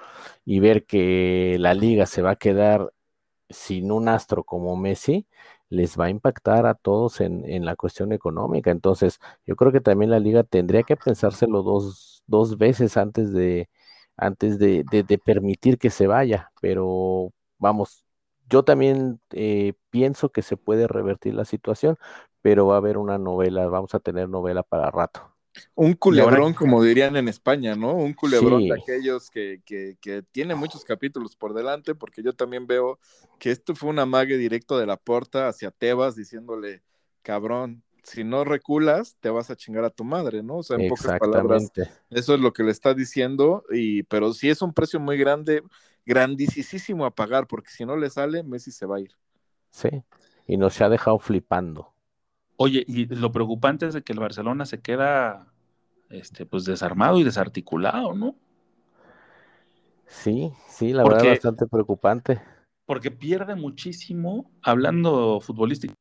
[0.44, 2.92] y ver que la liga se va a quedar
[3.52, 5.26] sin un astro como Messi,
[5.68, 8.70] les va a impactar a todos en, en, la cuestión económica.
[8.70, 13.68] Entonces, yo creo que también la liga tendría que pensárselo dos, dos veces antes de
[14.16, 16.52] antes de, de, permitir que se vaya.
[16.60, 18.04] Pero vamos,
[18.48, 21.98] yo también eh, pienso que se puede revertir la situación,
[22.42, 25.31] pero va a haber una novela, vamos a tener novela para rato.
[25.74, 27.94] Un culebrón, como dirían en España, ¿no?
[27.94, 32.66] Un culebrón de aquellos que, que, que tiene muchos capítulos por delante, porque yo también
[32.66, 32.98] veo
[33.38, 36.82] que esto fue un amague directo de la puerta hacia Tebas diciéndole,
[37.22, 40.58] cabrón, si no reculas, te vas a chingar a tu madre, ¿no?
[40.58, 41.70] O sea, en pocas palabras,
[42.10, 45.62] eso es lo que le está diciendo, y, pero sí es un precio muy grande,
[46.04, 49.12] grandísimo a pagar, porque si no le sale, Messi se va a ir.
[49.70, 49.88] Sí,
[50.46, 51.92] y nos ha dejado flipando.
[52.64, 55.52] Oye, y lo preocupante es de que el Barcelona se queda
[56.10, 58.36] este, pues desarmado y desarticulado, ¿no?
[60.06, 62.40] Sí, sí, la verdad es bastante preocupante.
[62.86, 65.94] Porque pierde muchísimo, hablando futbolístico,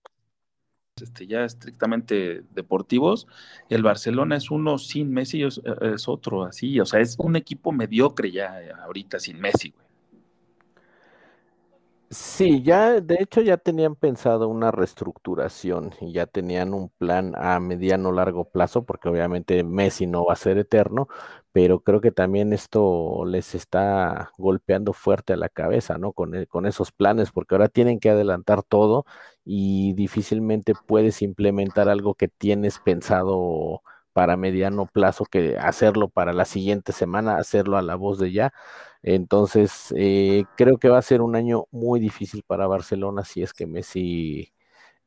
[1.01, 3.25] este, ya estrictamente deportivos,
[3.69, 7.71] el Barcelona es uno sin Messi, es, es otro así, o sea, es un equipo
[7.71, 8.53] mediocre ya
[8.83, 9.90] ahorita sin Messi, güey.
[12.13, 17.57] Sí, ya, de hecho ya tenían pensado una reestructuración y ya tenían un plan a
[17.61, 21.07] mediano largo plazo, porque obviamente Messi no va a ser eterno,
[21.53, 26.11] pero creo que también esto les está golpeando fuerte a la cabeza, ¿no?
[26.11, 29.05] Con, e, con esos planes, porque ahora tienen que adelantar todo
[29.45, 33.81] y difícilmente puedes implementar algo que tienes pensado
[34.11, 38.51] para mediano plazo que hacerlo para la siguiente semana, hacerlo a la voz de ya.
[39.03, 43.53] Entonces, eh, creo que va a ser un año muy difícil para Barcelona si es
[43.53, 44.53] que Messi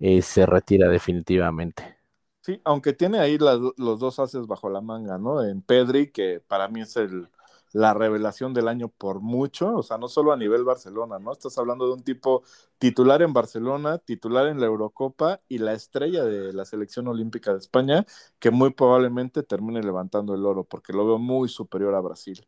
[0.01, 1.99] eh, se retira definitivamente.
[2.41, 5.43] Sí, aunque tiene ahí los dos haces bajo la manga, ¿no?
[5.43, 7.31] En Pedri, que para mí es el,
[7.73, 11.33] la revelación del año por mucho, o sea, no solo a nivel Barcelona, ¿no?
[11.33, 12.43] Estás hablando de un tipo
[12.77, 17.59] titular en Barcelona, titular en la Eurocopa y la estrella de la selección olímpica de
[17.61, 18.05] España,
[18.39, 22.47] que muy probablemente termine levantando el oro, porque lo veo muy superior a Brasil.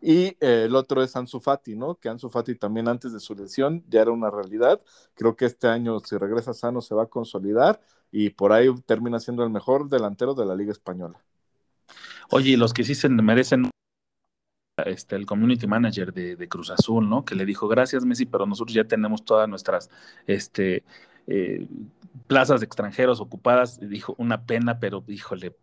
[0.00, 1.96] Y eh, el otro es Ansu Fati, ¿no?
[1.96, 4.80] Que Ansu Fati también antes de su lesión ya era una realidad.
[5.14, 7.80] Creo que este año, si regresa sano, se va a consolidar
[8.10, 11.20] y por ahí termina siendo el mejor delantero de la Liga Española.
[12.30, 13.70] Oye, los que sí se merecen
[14.84, 17.24] este, el community manager de, Cruz Azul, ¿no?
[17.24, 19.90] Que le dijo, gracias Messi, pero nosotros ya tenemos todas nuestras
[20.26, 20.84] este,
[21.26, 21.66] eh,
[22.26, 23.78] plazas de extranjeros ocupadas.
[23.80, 25.56] dijo, una pena, pero híjole,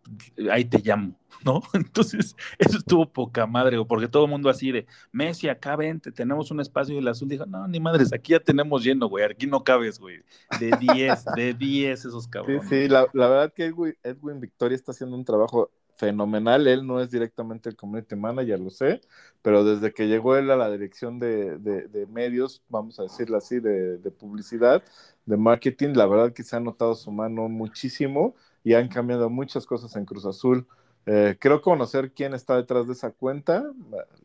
[0.50, 1.62] ahí te llamo, ¿no?
[1.74, 6.50] Entonces, eso estuvo poca madre, porque todo el mundo así de, Messi, acá vente, tenemos
[6.50, 9.46] un espacio y el azul dijo, no, ni madres, aquí ya tenemos lleno, güey, aquí
[9.46, 10.18] no cabes, güey.
[10.60, 12.68] De 10, de 10 esos cabrones.
[12.68, 13.66] Sí, sí, la, la verdad que
[14.02, 16.66] Edwin Victoria está haciendo un trabajo fenomenal.
[16.66, 19.00] Él no es directamente el community manager, lo sé,
[19.42, 23.60] pero desde que llegó él a la dirección de, de, medios, vamos a decirlo así,
[23.60, 24.82] de, de, publicidad,
[25.26, 29.66] de marketing, la verdad que se ha notado su mano muchísimo y han cambiado muchas
[29.66, 30.66] cosas en Cruz Azul.
[31.06, 33.64] Eh, creo conocer quién está detrás de esa cuenta,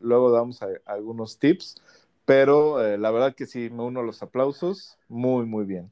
[0.00, 1.76] luego damos algunos tips,
[2.24, 5.90] pero eh, la verdad que sí, me uno a los aplausos, muy, muy bien.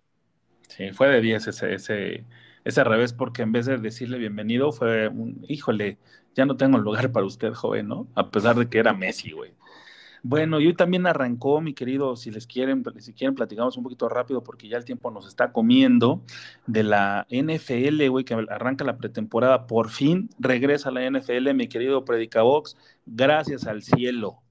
[0.68, 2.24] Sí, fue de 10 ese, ese
[2.64, 5.98] es al revés, porque en vez de decirle bienvenido, fue un, híjole,
[6.34, 8.06] ya no tengo lugar para usted, joven, ¿no?
[8.14, 9.52] A pesar de que era Messi, güey.
[10.22, 14.08] Bueno, y hoy también arrancó, mi querido, si les quieren, si quieren platicamos un poquito
[14.08, 16.22] rápido porque ya el tiempo nos está comiendo,
[16.66, 22.04] de la NFL, güey, que arranca la pretemporada, por fin regresa la NFL, mi querido
[22.04, 24.42] Predicabox, gracias al cielo.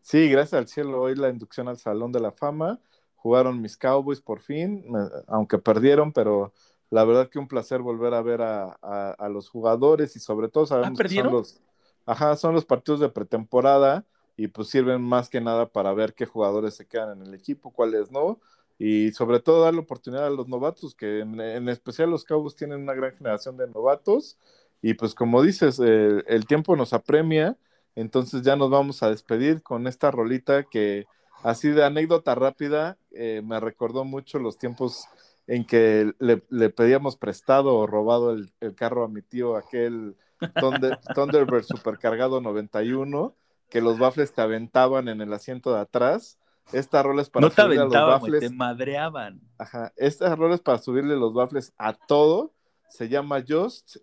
[0.00, 2.78] Sí, gracias al cielo, hoy la inducción al Salón de la Fama,
[3.16, 4.84] jugaron mis Cowboys por fin,
[5.26, 6.52] aunque perdieron, pero
[6.90, 10.98] la verdad que un placer volver a ver a, los jugadores y sobre todo sabemos
[10.98, 11.60] que son los,
[12.04, 14.06] ajá, son los partidos de pretemporada
[14.36, 17.72] y pues sirven más que nada para ver qué jugadores se quedan en el equipo,
[17.72, 18.40] cuáles no,
[18.78, 22.82] y sobre todo dar la oportunidad a los novatos, que en, especial los Cowboys tienen
[22.82, 24.38] una gran generación de novatos,
[24.82, 27.56] y pues como dices, el tiempo nos apremia,
[27.94, 31.06] entonces ya nos vamos a despedir con esta rolita que
[31.42, 35.06] así de anécdota rápida, eh, me recordó mucho los tiempos
[35.46, 40.16] en que le, pedíamos prestado o robado el, carro a mi tío, aquel
[40.60, 43.34] Thunder, Thunderbird supercargado 91,
[43.68, 46.38] que los baffles te aventaban en el asiento de atrás.
[46.72, 48.40] Esta rola es para no te subirle los baffles.
[48.40, 49.40] te madreaban.
[49.58, 52.52] Ajá, esta rola es para subirle los baffles a todo.
[52.88, 53.98] Se llama Just.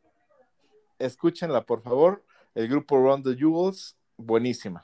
[1.00, 2.24] Escúchenla, por favor.
[2.56, 4.84] El grupo Round the Jewels, buenísima.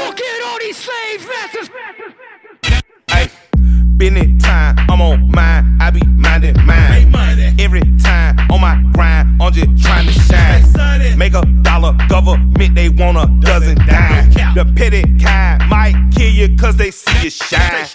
[4.01, 7.13] Spending time, I'm on mine, I be minding mine.
[7.59, 11.19] Every time on my grind, I'm just trying to shine.
[11.19, 14.31] Make a dollar, government, they want a dozen dime.
[14.55, 17.85] The petty kind might kill you cause they see you shine.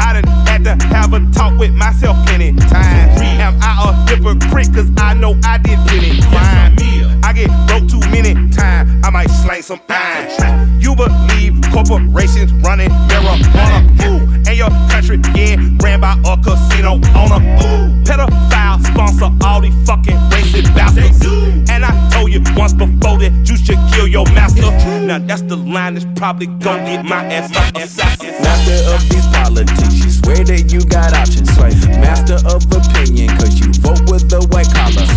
[0.00, 3.20] I done had to have a talk with myself plenty times.
[3.20, 6.76] Am I a hypocrite cause I know I did plenty crime.
[7.22, 10.80] I get broke too many times, I might slang some iron.
[10.80, 14.29] You believe corporations running marijuana, ooh,
[14.60, 17.40] your country getting ran by a casino owner.
[17.64, 21.24] Ooh, pedophile sponsor all these fucking racist bastards.
[21.70, 24.70] And I told you once before that you should kill your master.
[25.06, 27.74] Now that's the line that's probably gonna get my ass up.
[27.74, 31.48] Master of these politics, you swear that you got options.
[31.96, 35.08] Master of opinion, cause you vote with the white collar.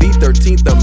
[0.00, 0.75] The 13th Amendment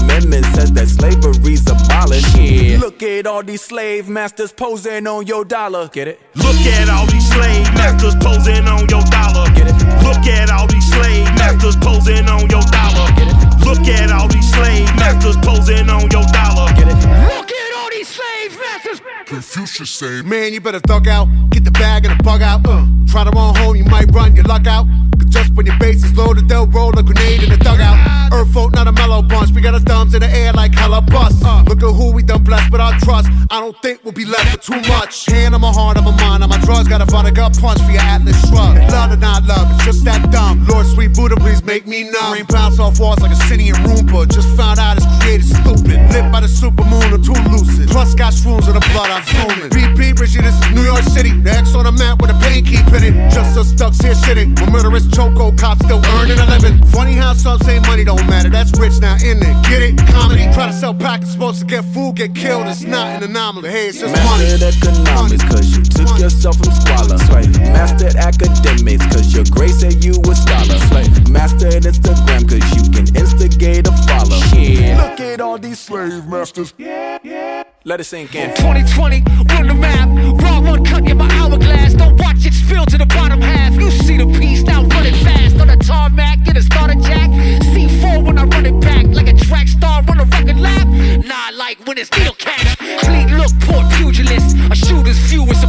[3.24, 5.88] at all these slave masters posing on your dollar.
[5.88, 6.20] Get it?
[6.34, 9.48] Look at all these slave masters posing on your dollar.
[9.54, 9.76] Get it?
[10.04, 13.08] Look at all these slave masters posing on your dollar.
[13.16, 13.64] Get it?
[13.64, 16.68] Look at all these slave masters posing on your dollar.
[16.76, 17.00] Get it?
[17.32, 19.03] Look at all these slave masters.
[19.26, 21.28] Confucius say, Man, you better thug out.
[21.50, 22.60] Get the bag and the bug out.
[22.66, 24.86] Uh, try to run home, you might run your luck out.
[25.18, 28.32] Cause Just when your base is loaded, they'll roll a grenade in the dugout.
[28.32, 29.50] Earth folk, not a mellow bunch.
[29.52, 31.42] We got our thumbs in the air like hella bust.
[31.44, 33.28] Uh, look at who we done blessed with our trust.
[33.50, 35.26] I don't think we'll be left with too much.
[35.26, 36.88] Hand on my heart, on my mind, on my drugs.
[36.88, 38.76] Gotta find a gut punch for your Atlas shrug.
[38.90, 40.66] Love or not love, it's just that dumb.
[40.66, 42.34] Lord, sweet Buddha, please make me numb.
[42.34, 44.28] Rain bounce off walls like a Sinian Roomba.
[44.28, 46.02] Just found out it's created stupid.
[46.10, 47.88] Lit by the supermoon, I'm too lucid.
[47.88, 49.70] Plus got shrooms in the blood, I'm zooming.
[49.70, 51.30] Repeat, Richie, this is New York City.
[51.30, 53.14] The X on the map with a pain keep in it.
[53.30, 54.50] Just us stuck here sitting.
[54.58, 56.82] With murderous choco cops still earning a living.
[56.90, 58.50] Funny how some say money don't matter.
[58.50, 59.54] That's rich now, in it?
[59.70, 59.94] Get it?
[60.10, 60.50] Comedy.
[60.50, 62.66] Try to sell packets, supposed to get food, get killed.
[62.66, 63.70] It's not an anomaly.
[63.70, 64.74] Hey, it's just Mastered money.
[64.74, 66.22] economics, cause you took money.
[66.22, 67.18] yourself from squalor.
[67.30, 67.54] Slave.
[67.70, 70.78] Mastered academics, cause your grace said you a scholar.
[70.90, 71.30] Slave.
[71.30, 74.42] Mastered Instagram, cause you can instigate a follow.
[74.58, 74.98] Yeah.
[75.06, 76.74] Look at all these slave masters.
[76.78, 77.43] Yeah, yeah.
[77.86, 78.48] Let it sink in.
[78.56, 79.20] 2020
[79.58, 80.08] on the map.
[80.40, 81.92] Raw one cut in my hourglass.
[81.92, 83.74] Don't watch it spill to the bottom half.
[83.74, 86.44] You see the piece now running fast on the tarmac.
[86.44, 87.28] Get a starter jack.
[87.74, 90.88] C4 when I run it back like a track star on a fucking lap.
[91.26, 92.74] Nah, like when it's deal cash.
[93.04, 94.56] Clean look, poor pugilist.
[94.72, 95.68] A shooter's view is a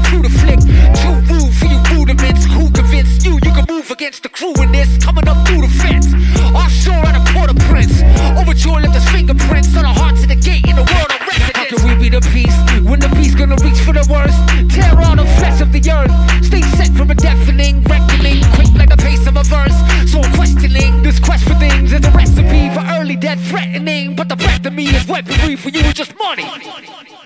[3.96, 6.12] against the crew in this, coming up through the fence.
[6.52, 8.04] Offshore out of Port au Prince.
[8.36, 11.56] Overture left his fingerprints on the hearts of the gate in the world of residents.
[11.56, 14.36] How can we be the peace when the peace gonna reach for the worst?
[14.76, 16.12] Tear all the flesh of the earth.
[16.44, 19.78] Stay set from a deafening reckoning, quick like the pace of a verse.
[20.12, 24.14] So I'm questioning this quest for things is a recipe for early death threatening.
[24.14, 26.44] But the breath of me is weaponry for you, it's just money.
[26.44, 27.25] money, money, money.